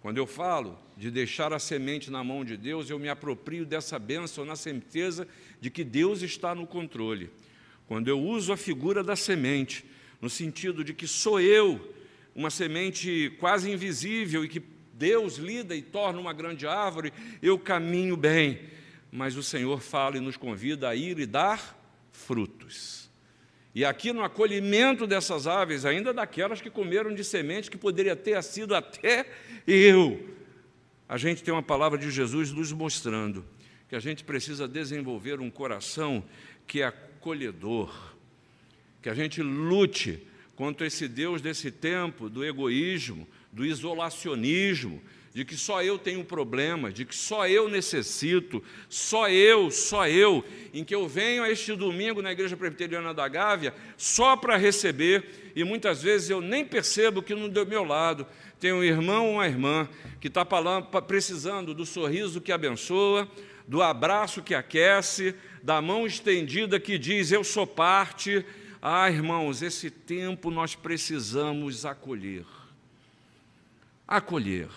Quando 0.00 0.18
eu 0.18 0.26
falo 0.26 0.78
de 0.96 1.10
deixar 1.10 1.52
a 1.52 1.58
semente 1.58 2.10
na 2.10 2.22
mão 2.22 2.44
de 2.44 2.56
Deus, 2.56 2.88
eu 2.88 2.98
me 2.98 3.08
aproprio 3.08 3.66
dessa 3.66 3.98
bênção 3.98 4.44
na 4.44 4.54
certeza 4.54 5.26
de 5.60 5.70
que 5.70 5.82
Deus 5.82 6.22
está 6.22 6.54
no 6.54 6.66
controle. 6.66 7.30
Quando 7.88 8.08
eu 8.08 8.20
uso 8.20 8.52
a 8.52 8.56
figura 8.56 9.02
da 9.02 9.16
semente, 9.16 9.84
no 10.20 10.30
sentido 10.30 10.84
de 10.84 10.94
que 10.94 11.06
sou 11.06 11.40
eu, 11.40 11.94
uma 12.36 12.50
semente 12.50 13.34
quase 13.40 13.70
invisível 13.70 14.44
e 14.44 14.48
que 14.48 14.62
Deus 14.92 15.38
lida 15.38 15.74
e 15.74 15.80
torna 15.80 16.20
uma 16.20 16.34
grande 16.34 16.66
árvore, 16.66 17.12
eu 17.42 17.58
caminho 17.58 18.14
bem. 18.14 18.60
Mas 19.10 19.36
o 19.36 19.42
Senhor 19.42 19.80
fala 19.80 20.18
e 20.18 20.20
nos 20.20 20.36
convida 20.36 20.90
a 20.90 20.94
ir 20.94 21.18
e 21.18 21.24
dar 21.24 21.82
frutos. 22.12 23.10
E 23.74 23.84
aqui 23.84 24.12
no 24.12 24.22
acolhimento 24.22 25.06
dessas 25.06 25.46
aves, 25.46 25.86
ainda 25.86 26.12
daquelas 26.12 26.60
que 26.60 26.68
comeram 26.68 27.14
de 27.14 27.24
semente, 27.24 27.70
que 27.70 27.78
poderia 27.78 28.14
ter 28.14 28.42
sido 28.42 28.74
até 28.74 29.26
eu, 29.66 30.28
a 31.08 31.16
gente 31.16 31.42
tem 31.42 31.52
uma 31.52 31.62
palavra 31.62 31.98
de 31.98 32.10
Jesus 32.10 32.52
nos 32.52 32.70
mostrando 32.70 33.44
que 33.88 33.96
a 33.96 34.00
gente 34.00 34.24
precisa 34.24 34.68
desenvolver 34.68 35.40
um 35.40 35.50
coração 35.50 36.22
que 36.66 36.82
é 36.82 36.86
acolhedor, 36.86 38.14
que 39.00 39.08
a 39.08 39.14
gente 39.14 39.42
lute 39.42 40.26
contra 40.56 40.86
esse 40.86 41.06
Deus 41.06 41.42
desse 41.42 41.70
tempo, 41.70 42.28
do 42.28 42.44
egoísmo, 42.44 43.28
do 43.52 43.64
isolacionismo, 43.64 45.02
de 45.34 45.44
que 45.44 45.54
só 45.54 45.82
eu 45.82 45.98
tenho 45.98 46.24
problema, 46.24 46.90
de 46.90 47.04
que 47.04 47.14
só 47.14 47.46
eu 47.46 47.68
necessito, 47.68 48.64
só 48.88 49.28
eu, 49.28 49.70
só 49.70 50.08
eu, 50.08 50.42
em 50.72 50.82
que 50.82 50.94
eu 50.94 51.06
venho 51.06 51.42
a 51.42 51.50
este 51.50 51.76
domingo 51.76 52.22
na 52.22 52.32
Igreja 52.32 52.56
Presbiteriana 52.56 53.12
da 53.12 53.28
Gávea 53.28 53.74
só 53.98 54.34
para 54.34 54.56
receber, 54.56 55.52
e 55.54 55.62
muitas 55.62 56.02
vezes 56.02 56.30
eu 56.30 56.40
nem 56.40 56.64
percebo 56.64 57.22
que 57.22 57.34
no 57.34 57.50
meu 57.66 57.84
lado 57.84 58.26
tem 58.58 58.72
um 58.72 58.82
irmão 58.82 59.26
ou 59.26 59.32
uma 59.34 59.46
irmã 59.46 59.86
que 60.22 60.28
está 60.28 60.42
precisando 61.06 61.74
do 61.74 61.84
sorriso 61.84 62.40
que 62.40 62.50
abençoa, 62.50 63.30
do 63.68 63.82
abraço 63.82 64.42
que 64.42 64.54
aquece, 64.54 65.34
da 65.62 65.82
mão 65.82 66.06
estendida 66.06 66.80
que 66.80 66.96
diz: 66.96 67.30
Eu 67.30 67.44
sou 67.44 67.66
parte. 67.66 68.42
Ah, 68.80 69.10
irmãos, 69.10 69.62
esse 69.62 69.90
tempo 69.90 70.50
nós 70.50 70.74
precisamos 70.74 71.84
acolher. 71.84 72.44
Acolher. 74.06 74.68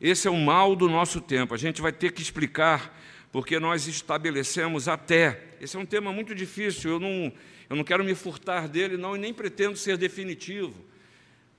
Esse 0.00 0.28
é 0.28 0.30
o 0.30 0.36
mal 0.36 0.74
do 0.74 0.88
nosso 0.88 1.20
tempo. 1.20 1.54
A 1.54 1.58
gente 1.58 1.82
vai 1.82 1.92
ter 1.92 2.12
que 2.12 2.22
explicar, 2.22 2.96
porque 3.30 3.58
nós 3.58 3.86
estabelecemos 3.86 4.88
até. 4.88 5.56
Esse 5.60 5.76
é 5.76 5.78
um 5.78 5.86
tema 5.86 6.12
muito 6.12 6.34
difícil, 6.34 6.92
eu 6.92 7.00
não, 7.00 7.32
eu 7.68 7.76
não 7.76 7.84
quero 7.84 8.04
me 8.04 8.14
furtar 8.14 8.68
dele, 8.68 8.96
não, 8.96 9.16
e 9.16 9.18
nem 9.18 9.34
pretendo 9.34 9.76
ser 9.76 9.96
definitivo 9.96 10.88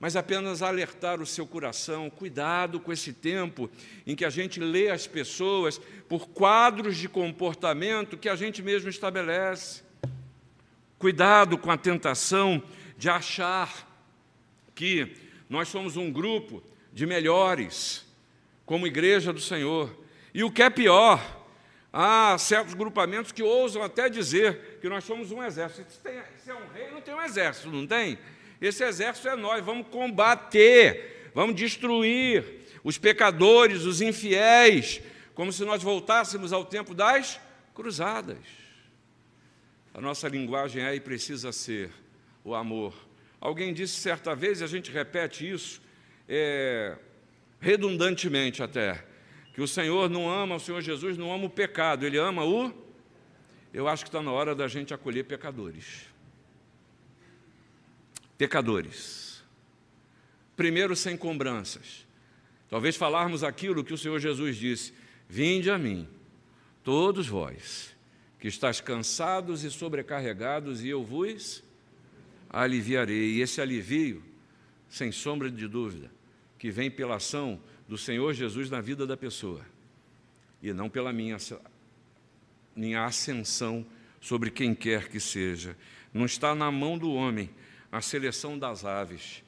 mas 0.00 0.16
apenas 0.16 0.62
alertar 0.62 1.20
o 1.20 1.26
seu 1.26 1.46
coração, 1.46 2.08
cuidado 2.08 2.80
com 2.80 2.90
esse 2.90 3.12
tempo 3.12 3.70
em 4.06 4.16
que 4.16 4.24
a 4.24 4.30
gente 4.30 4.58
lê 4.58 4.88
as 4.88 5.06
pessoas 5.06 5.78
por 6.08 6.26
quadros 6.30 6.96
de 6.96 7.06
comportamento 7.06 8.16
que 8.16 8.30
a 8.30 8.34
gente 8.34 8.62
mesmo 8.62 8.88
estabelece. 8.88 9.82
Cuidado 11.00 11.56
com 11.56 11.70
a 11.70 11.78
tentação 11.78 12.62
de 12.98 13.08
achar 13.08 13.88
que 14.74 15.16
nós 15.48 15.66
somos 15.68 15.96
um 15.96 16.12
grupo 16.12 16.62
de 16.92 17.06
melhores, 17.06 18.06
como 18.66 18.86
igreja 18.86 19.32
do 19.32 19.40
Senhor. 19.40 19.98
E 20.34 20.44
o 20.44 20.50
que 20.50 20.62
é 20.62 20.68
pior, 20.68 21.18
há 21.90 22.36
certos 22.36 22.74
grupamentos 22.74 23.32
que 23.32 23.42
ousam 23.42 23.82
até 23.82 24.10
dizer 24.10 24.78
que 24.82 24.90
nós 24.90 25.02
somos 25.04 25.32
um 25.32 25.42
exército. 25.42 25.90
Se, 25.90 26.00
tem, 26.00 26.20
se 26.36 26.50
é 26.50 26.54
um 26.54 26.68
rei, 26.68 26.90
não 26.90 27.00
tem 27.00 27.14
um 27.14 27.22
exército, 27.22 27.70
não 27.70 27.86
tem? 27.86 28.18
Esse 28.60 28.84
exército 28.84 29.26
é 29.26 29.36
nós, 29.36 29.64
vamos 29.64 29.86
combater, 29.86 31.30
vamos 31.34 31.56
destruir 31.56 32.44
os 32.84 32.98
pecadores, 32.98 33.86
os 33.86 34.02
infiéis, 34.02 35.00
como 35.34 35.50
se 35.50 35.64
nós 35.64 35.82
voltássemos 35.82 36.52
ao 36.52 36.66
tempo 36.66 36.92
das 36.92 37.40
cruzadas. 37.74 38.59
A 40.00 40.02
nossa 40.02 40.26
linguagem 40.28 40.82
aí 40.82 40.98
precisa 40.98 41.52
ser 41.52 41.90
o 42.42 42.54
amor. 42.54 42.94
Alguém 43.38 43.74
disse 43.74 44.00
certa 44.00 44.34
vez, 44.34 44.62
e 44.62 44.64
a 44.64 44.66
gente 44.66 44.90
repete 44.90 45.46
isso, 45.46 45.82
é, 46.26 46.96
redundantemente 47.60 48.62
até, 48.62 49.04
que 49.52 49.60
o 49.60 49.68
Senhor 49.68 50.08
não 50.08 50.26
ama, 50.26 50.54
o 50.54 50.58
Senhor 50.58 50.80
Jesus 50.80 51.18
não 51.18 51.30
ama 51.30 51.44
o 51.44 51.50
pecado, 51.50 52.06
ele 52.06 52.16
ama 52.16 52.46
o. 52.46 52.72
Eu 53.74 53.86
acho 53.86 54.02
que 54.02 54.08
está 54.08 54.22
na 54.22 54.32
hora 54.32 54.54
da 54.54 54.66
gente 54.66 54.94
acolher 54.94 55.24
pecadores 55.24 56.08
pecadores. 58.38 59.44
Primeiro, 60.56 60.96
sem 60.96 61.14
cobranças. 61.14 62.06
Talvez 62.70 62.96
falarmos 62.96 63.44
aquilo 63.44 63.84
que 63.84 63.92
o 63.92 63.98
Senhor 63.98 64.18
Jesus 64.18 64.56
disse: 64.56 64.94
Vinde 65.28 65.70
a 65.70 65.76
mim, 65.76 66.08
todos 66.82 67.28
vós, 67.28 67.89
que 68.40 68.48
estáis 68.48 68.80
cansados 68.80 69.62
e 69.64 69.70
sobrecarregados, 69.70 70.82
e 70.82 70.88
eu 70.88 71.04
vos 71.04 71.62
aliviarei. 72.48 73.34
E 73.34 73.40
esse 73.42 73.60
alivio, 73.60 74.24
sem 74.88 75.12
sombra 75.12 75.50
de 75.50 75.68
dúvida, 75.68 76.10
que 76.58 76.70
vem 76.70 76.90
pela 76.90 77.16
ação 77.16 77.60
do 77.86 77.98
Senhor 77.98 78.32
Jesus 78.32 78.70
na 78.70 78.80
vida 78.80 79.06
da 79.06 79.16
pessoa, 79.16 79.60
e 80.62 80.72
não 80.72 80.88
pela 80.88 81.12
minha, 81.12 81.36
minha 82.74 83.04
ascensão 83.04 83.84
sobre 84.20 84.50
quem 84.50 84.74
quer 84.74 85.08
que 85.08 85.20
seja. 85.20 85.76
Não 86.12 86.24
está 86.24 86.54
na 86.54 86.70
mão 86.70 86.96
do 86.96 87.12
homem, 87.12 87.50
a 87.92 88.00
seleção 88.00 88.58
das 88.58 88.84
aves. 88.84 89.42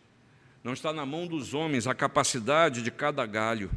Não 0.62 0.72
está 0.72 0.92
na 0.92 1.07
mão 1.07 1.26
dos 1.26 1.55
homens 1.55 1.87
a 1.87 1.94
capacidade 1.94 2.83
de 2.83 2.90
cada 2.90 3.24
galho, 3.26 3.70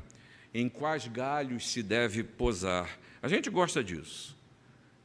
em 0.53 0.69
quais 0.69 1.07
galhos 1.07 1.69
se 1.69 1.81
deve 1.81 2.23
posar. 2.23 2.99
A 3.21 3.27
gente 3.27 3.49
gosta 3.49 3.83
disso, 3.83 4.34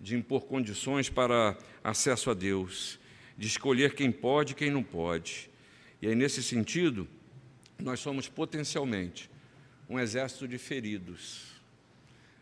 de 0.00 0.16
impor 0.16 0.46
condições 0.46 1.10
para 1.10 1.56
acesso 1.84 2.30
a 2.30 2.34
Deus, 2.34 2.98
de 3.36 3.46
escolher 3.46 3.94
quem 3.94 4.10
pode 4.10 4.52
e 4.52 4.56
quem 4.56 4.70
não 4.70 4.82
pode. 4.82 5.50
E 6.00 6.08
aí, 6.08 6.14
nesse 6.14 6.42
sentido, 6.42 7.06
nós 7.78 8.00
somos 8.00 8.28
potencialmente 8.28 9.30
um 9.88 9.98
exército 9.98 10.48
de 10.48 10.56
feridos. 10.56 11.50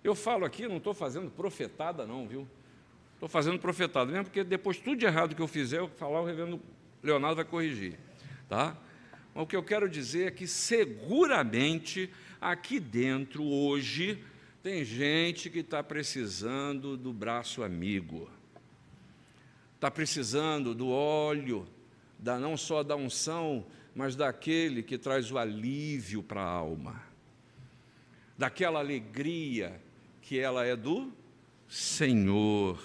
Eu 0.05 0.15
falo 0.15 0.45
aqui, 0.45 0.69
não 0.69 0.77
estou 0.77 0.95
fazendo 0.95 1.31
profetada, 1.31 2.07
não, 2.07 2.29
viu? 2.29 2.47
Estou 3.15 3.29
fazendo 3.29 3.59
profetada 3.59 4.11
mesmo, 4.11 4.27
porque 4.27 4.45
depois 4.45 4.79
tudo 4.79 4.97
de 4.97 5.07
errado 5.07 5.35
que 5.35 5.43
eu 5.43 5.49
fizer, 5.49 5.79
eu 5.79 5.89
falar, 5.89 6.21
o 6.21 6.25
reverendo 6.25 6.61
Leonardo 7.03 7.37
vai 7.37 7.45
corrigir. 7.45 7.99
Tá? 8.49 8.77
Mas 9.35 9.43
o 9.43 9.47
que 9.47 9.57
eu 9.57 9.63
quero 9.63 9.89
dizer 9.89 10.29
é 10.29 10.31
que 10.31 10.47
seguramente 10.47 12.11
aqui 12.41 12.79
dentro, 12.79 13.43
hoje, 13.43 14.23
tem 14.69 14.85
gente 14.85 15.49
que 15.49 15.61
está 15.61 15.83
precisando 15.83 16.95
do 16.95 17.11
braço 17.11 17.63
amigo, 17.63 18.29
está 19.75 19.91
precisando 19.91 20.75
do 20.75 20.91
óleo, 20.91 21.67
da, 22.19 22.39
não 22.39 22.55
só 22.55 22.83
da 22.83 22.95
unção, 22.95 23.65
mas 23.95 24.15
daquele 24.15 24.83
que 24.83 24.99
traz 24.99 25.33
o 25.33 25.39
alívio 25.39 26.23
para 26.23 26.43
a 26.43 26.51
alma, 26.51 27.03
daquela 28.37 28.79
alegria 28.79 29.81
que 30.21 30.39
ela 30.39 30.67
é 30.67 30.77
do 30.77 31.11
Senhor. 31.67 32.79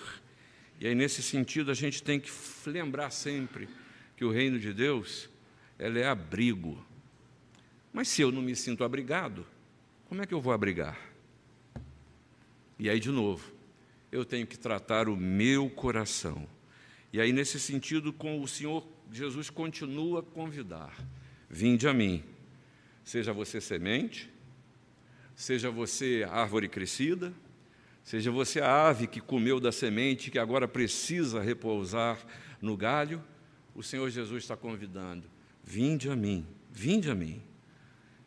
E 0.80 0.88
aí, 0.88 0.96
nesse 0.96 1.22
sentido, 1.22 1.70
a 1.70 1.74
gente 1.74 2.02
tem 2.02 2.18
que 2.18 2.32
lembrar 2.66 3.10
sempre 3.10 3.68
que 4.16 4.24
o 4.24 4.32
reino 4.32 4.58
de 4.58 4.72
Deus 4.72 5.30
ela 5.78 6.00
é 6.00 6.08
abrigo. 6.08 6.82
Mas 7.92 8.08
se 8.08 8.22
eu 8.22 8.32
não 8.32 8.42
me 8.42 8.56
sinto 8.56 8.86
abrigado, 8.86 9.46
como 10.08 10.22
é 10.22 10.26
que 10.26 10.34
eu 10.34 10.40
vou 10.40 10.54
abrigar? 10.54 11.13
E 12.78 12.90
aí, 12.90 13.00
de 13.00 13.10
novo, 13.10 13.52
eu 14.12 14.26
tenho 14.26 14.46
que 14.46 14.58
tratar 14.58 15.08
o 15.08 15.16
meu 15.16 15.70
coração. 15.70 16.48
E 17.12 17.20
aí, 17.22 17.32
nesse 17.32 17.60
sentido, 17.60 18.12
com 18.12 18.42
o 18.42 18.48
Senhor 18.48 18.88
Jesus 19.12 19.50
continua 19.50 20.20
a 20.20 20.24
convidar: 20.24 20.96
vinde 21.50 21.88
a 21.88 21.94
mim. 21.94 22.24
Seja 23.04 23.34
você 23.34 23.60
semente, 23.60 24.30
seja 25.36 25.70
você 25.70 26.26
árvore 26.30 26.70
crescida, 26.70 27.34
seja 28.04 28.32
você 28.32 28.62
a 28.62 28.88
ave 28.88 29.08
que 29.08 29.20
comeu 29.20 29.60
da 29.60 29.72
semente, 29.72 30.32
que 30.32 30.40
agora 30.40 30.68
precisa 30.68 31.42
repousar 31.42 32.26
no 32.62 32.78
galho, 32.78 33.22
o 33.76 33.84
Senhor 33.84 34.10
Jesus 34.10 34.44
está 34.44 34.56
convidando: 34.56 35.30
vinde 35.64 36.10
a 36.10 36.16
mim, 36.16 36.48
vinde 36.72 37.12
a 37.12 37.16
mim. 37.16 37.42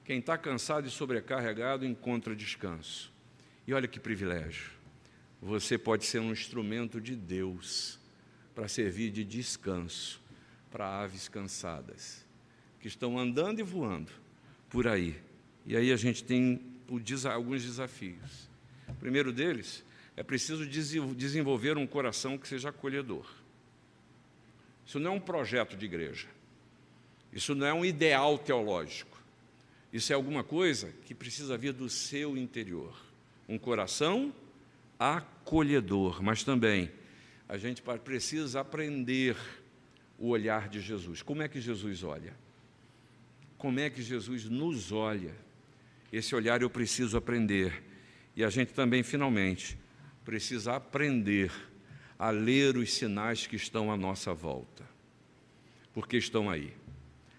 Quem 0.05 0.21
está 0.21 0.39
cansado 0.39 0.87
e 0.87 0.91
sobrecarregado 0.91 1.85
encontra 1.85 2.37
descanso. 2.37 3.13
E 3.67 3.73
olha 3.75 3.89
que 3.89 3.99
privilégio. 3.99 4.71
Você 5.43 5.77
pode 5.77 6.05
ser 6.05 6.21
um 6.21 6.33
instrumento 6.33 7.01
de 7.01 7.15
Deus 7.15 7.99
para 8.55 8.69
servir 8.69 9.11
de 9.11 9.25
descanso 9.25 10.21
para 10.71 11.03
aves 11.03 11.29
cansadas, 11.29 12.27
que 12.81 12.89
estão 12.89 13.19
andando 13.19 13.61
e 13.61 13.63
voando 13.63 14.13
por 14.69 14.87
aí. 14.87 15.17
E 15.65 15.77
aí 15.77 15.91
a 15.91 15.97
gente 15.97 16.23
tem 16.23 16.61
alguns 17.33 17.63
desafios. 17.63 18.49
O 18.89 18.95
primeiro 18.95 19.33
deles 19.33 19.85
é 20.17 20.23
preciso 20.23 20.67
desenvolver 20.67 21.77
um 21.77 21.87
coração 21.87 22.37
que 22.37 22.47
seja 22.47 22.69
acolhedor. 22.69 23.27
Isso 24.85 24.99
não 24.99 25.13
é 25.13 25.15
um 25.15 25.21
projeto 25.21 25.77
de 25.77 25.87
igreja. 25.87 26.29
Isso 27.33 27.55
não 27.55 27.67
é 27.67 27.73
um 27.73 27.85
ideal 27.85 28.39
teológico. 28.39 29.21
Isso 29.93 30.13
é 30.13 30.15
alguma 30.15 30.45
coisa 30.45 30.93
que 31.05 31.15
precisa 31.15 31.57
vir 31.57 31.73
do 31.73 31.89
seu 31.89 32.37
interior. 32.37 33.06
Um 33.49 33.59
coração 33.59 34.35
acolhedor, 34.99 36.23
mas 36.23 36.43
também 36.43 36.91
a 37.49 37.57
gente 37.57 37.83
precisa 38.05 38.61
aprender 38.61 39.37
o 40.19 40.29
olhar 40.29 40.69
de 40.69 40.81
Jesus. 40.81 41.23
Como 41.23 41.43
é 41.43 41.49
que 41.49 41.61
Jesus 41.61 42.03
olha? 42.03 42.35
Como 43.59 43.79
é 43.79 43.89
que 43.89 44.03
Jesus 44.03 44.45
nos 44.47 44.93
olha? 44.93 45.35
Esse 46.13 46.35
olhar 46.35 46.63
eu 46.63 46.71
preciso 46.71 47.17
aprender. 47.17 47.83
E 48.35 48.45
a 48.45 48.51
gente 48.51 48.73
também, 48.73 49.03
finalmente, 49.03 49.79
precisa 50.25 50.75
aprender 50.75 51.53
a 52.19 52.31
ler 52.31 52.77
os 52.77 52.93
sinais 52.95 53.47
que 53.47 53.57
estão 53.57 53.93
à 53.93 53.97
nossa 53.97 54.35
volta. 54.35 54.85
Porque 55.95 56.17
estão 56.17 56.51
aí, 56.51 56.73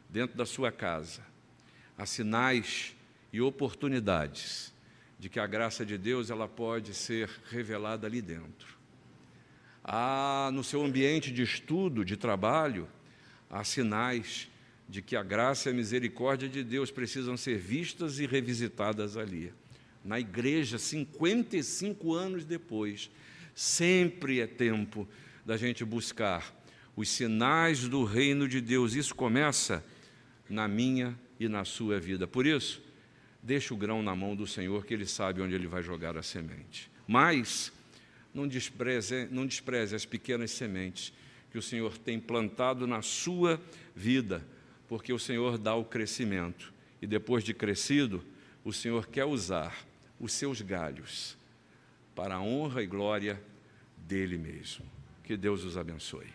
dentro 0.10 0.38
da 0.38 0.46
sua 0.46 0.72
casa, 0.72 1.22
há 1.98 2.06
sinais 2.06 2.96
e 3.32 3.42
oportunidades 3.42 4.74
de 5.20 5.30
que 5.30 5.40
a 5.40 5.48
graça 5.48 5.86
de 5.86 5.98
Deus 5.98 6.30
ela 6.30 6.48
pode 6.48 6.94
ser 6.94 7.30
revelada 7.50 8.06
ali 8.06 8.22
dentro. 8.22 8.78
Há 9.84 10.50
no 10.54 10.64
seu 10.64 10.84
ambiente 10.84 11.32
de 11.32 11.42
estudo, 11.42 12.04
de 12.04 12.18
trabalho, 12.18 12.88
há 13.50 13.64
sinais 13.64 14.50
de 14.88 15.02
que 15.02 15.16
a 15.16 15.24
graça 15.24 15.70
e 15.70 15.72
a 15.72 15.76
misericórdia 15.76 16.48
de 16.48 16.64
Deus 16.64 16.92
precisam 16.92 17.36
ser 17.36 17.58
vistas 17.58 18.20
e 18.20 18.26
revisitadas 18.26 19.18
ali. 19.18 19.54
Na 20.04 20.20
igreja, 20.20 20.78
55 20.78 22.14
anos 22.14 22.46
depois, 22.46 23.10
sempre 23.54 24.40
é 24.40 24.48
tempo 24.48 25.08
da 25.46 25.58
gente 25.58 25.84
buscar 25.84 26.56
os 26.96 27.10
sinais 27.10 27.88
do 27.88 28.04
reino 28.04 28.48
de 28.48 28.62
Deus. 28.62 28.94
Isso 28.94 29.14
começa 29.14 29.84
na 30.50 30.68
minha 30.68 31.18
e 31.40 31.48
na 31.48 31.66
sua 31.66 32.00
vida. 32.00 32.26
Por 32.26 32.46
isso, 32.46 32.82
deixe 33.48 33.74
o 33.74 33.78
grão 33.78 34.04
na 34.04 34.14
mão 34.14 34.36
do 34.36 34.46
Senhor, 34.46 34.86
que 34.86 34.94
Ele 34.94 35.06
sabe 35.06 35.42
onde 35.42 35.56
Ele 35.56 35.68
vai 35.68 35.82
jogar 35.82 36.18
a 36.18 36.22
semente. 36.22 36.92
Mas 37.08 37.72
não 38.34 38.46
despreze, 38.46 39.26
não 39.32 39.46
despreze 39.46 39.96
as 39.96 40.06
pequenas 40.06 40.52
sementes 40.52 41.14
que 41.50 41.58
o 41.58 41.62
Senhor 41.62 41.98
tem 41.98 42.20
plantado 42.20 42.86
na 42.86 43.02
sua 43.02 43.60
vida, 43.96 44.46
porque 44.86 45.14
o 45.14 45.18
Senhor 45.18 45.58
dá 45.58 45.74
o 45.74 45.86
crescimento. 45.86 46.74
E 47.02 47.08
depois 47.08 47.42
de 47.42 47.54
crescido, 47.54 48.22
o 48.66 48.74
Senhor 48.74 49.08
quer 49.08 49.24
usar 49.24 49.74
os 50.20 50.34
seus 50.34 50.62
galhos 50.62 51.38
para 52.14 52.36
a 52.36 52.42
honra 52.42 52.84
e 52.84 52.86
glória 52.86 53.42
dele 53.96 54.38
mesmo. 54.38 54.86
Que 55.24 55.38
Deus 55.38 55.64
os 55.64 55.78
abençoe. 55.78 56.28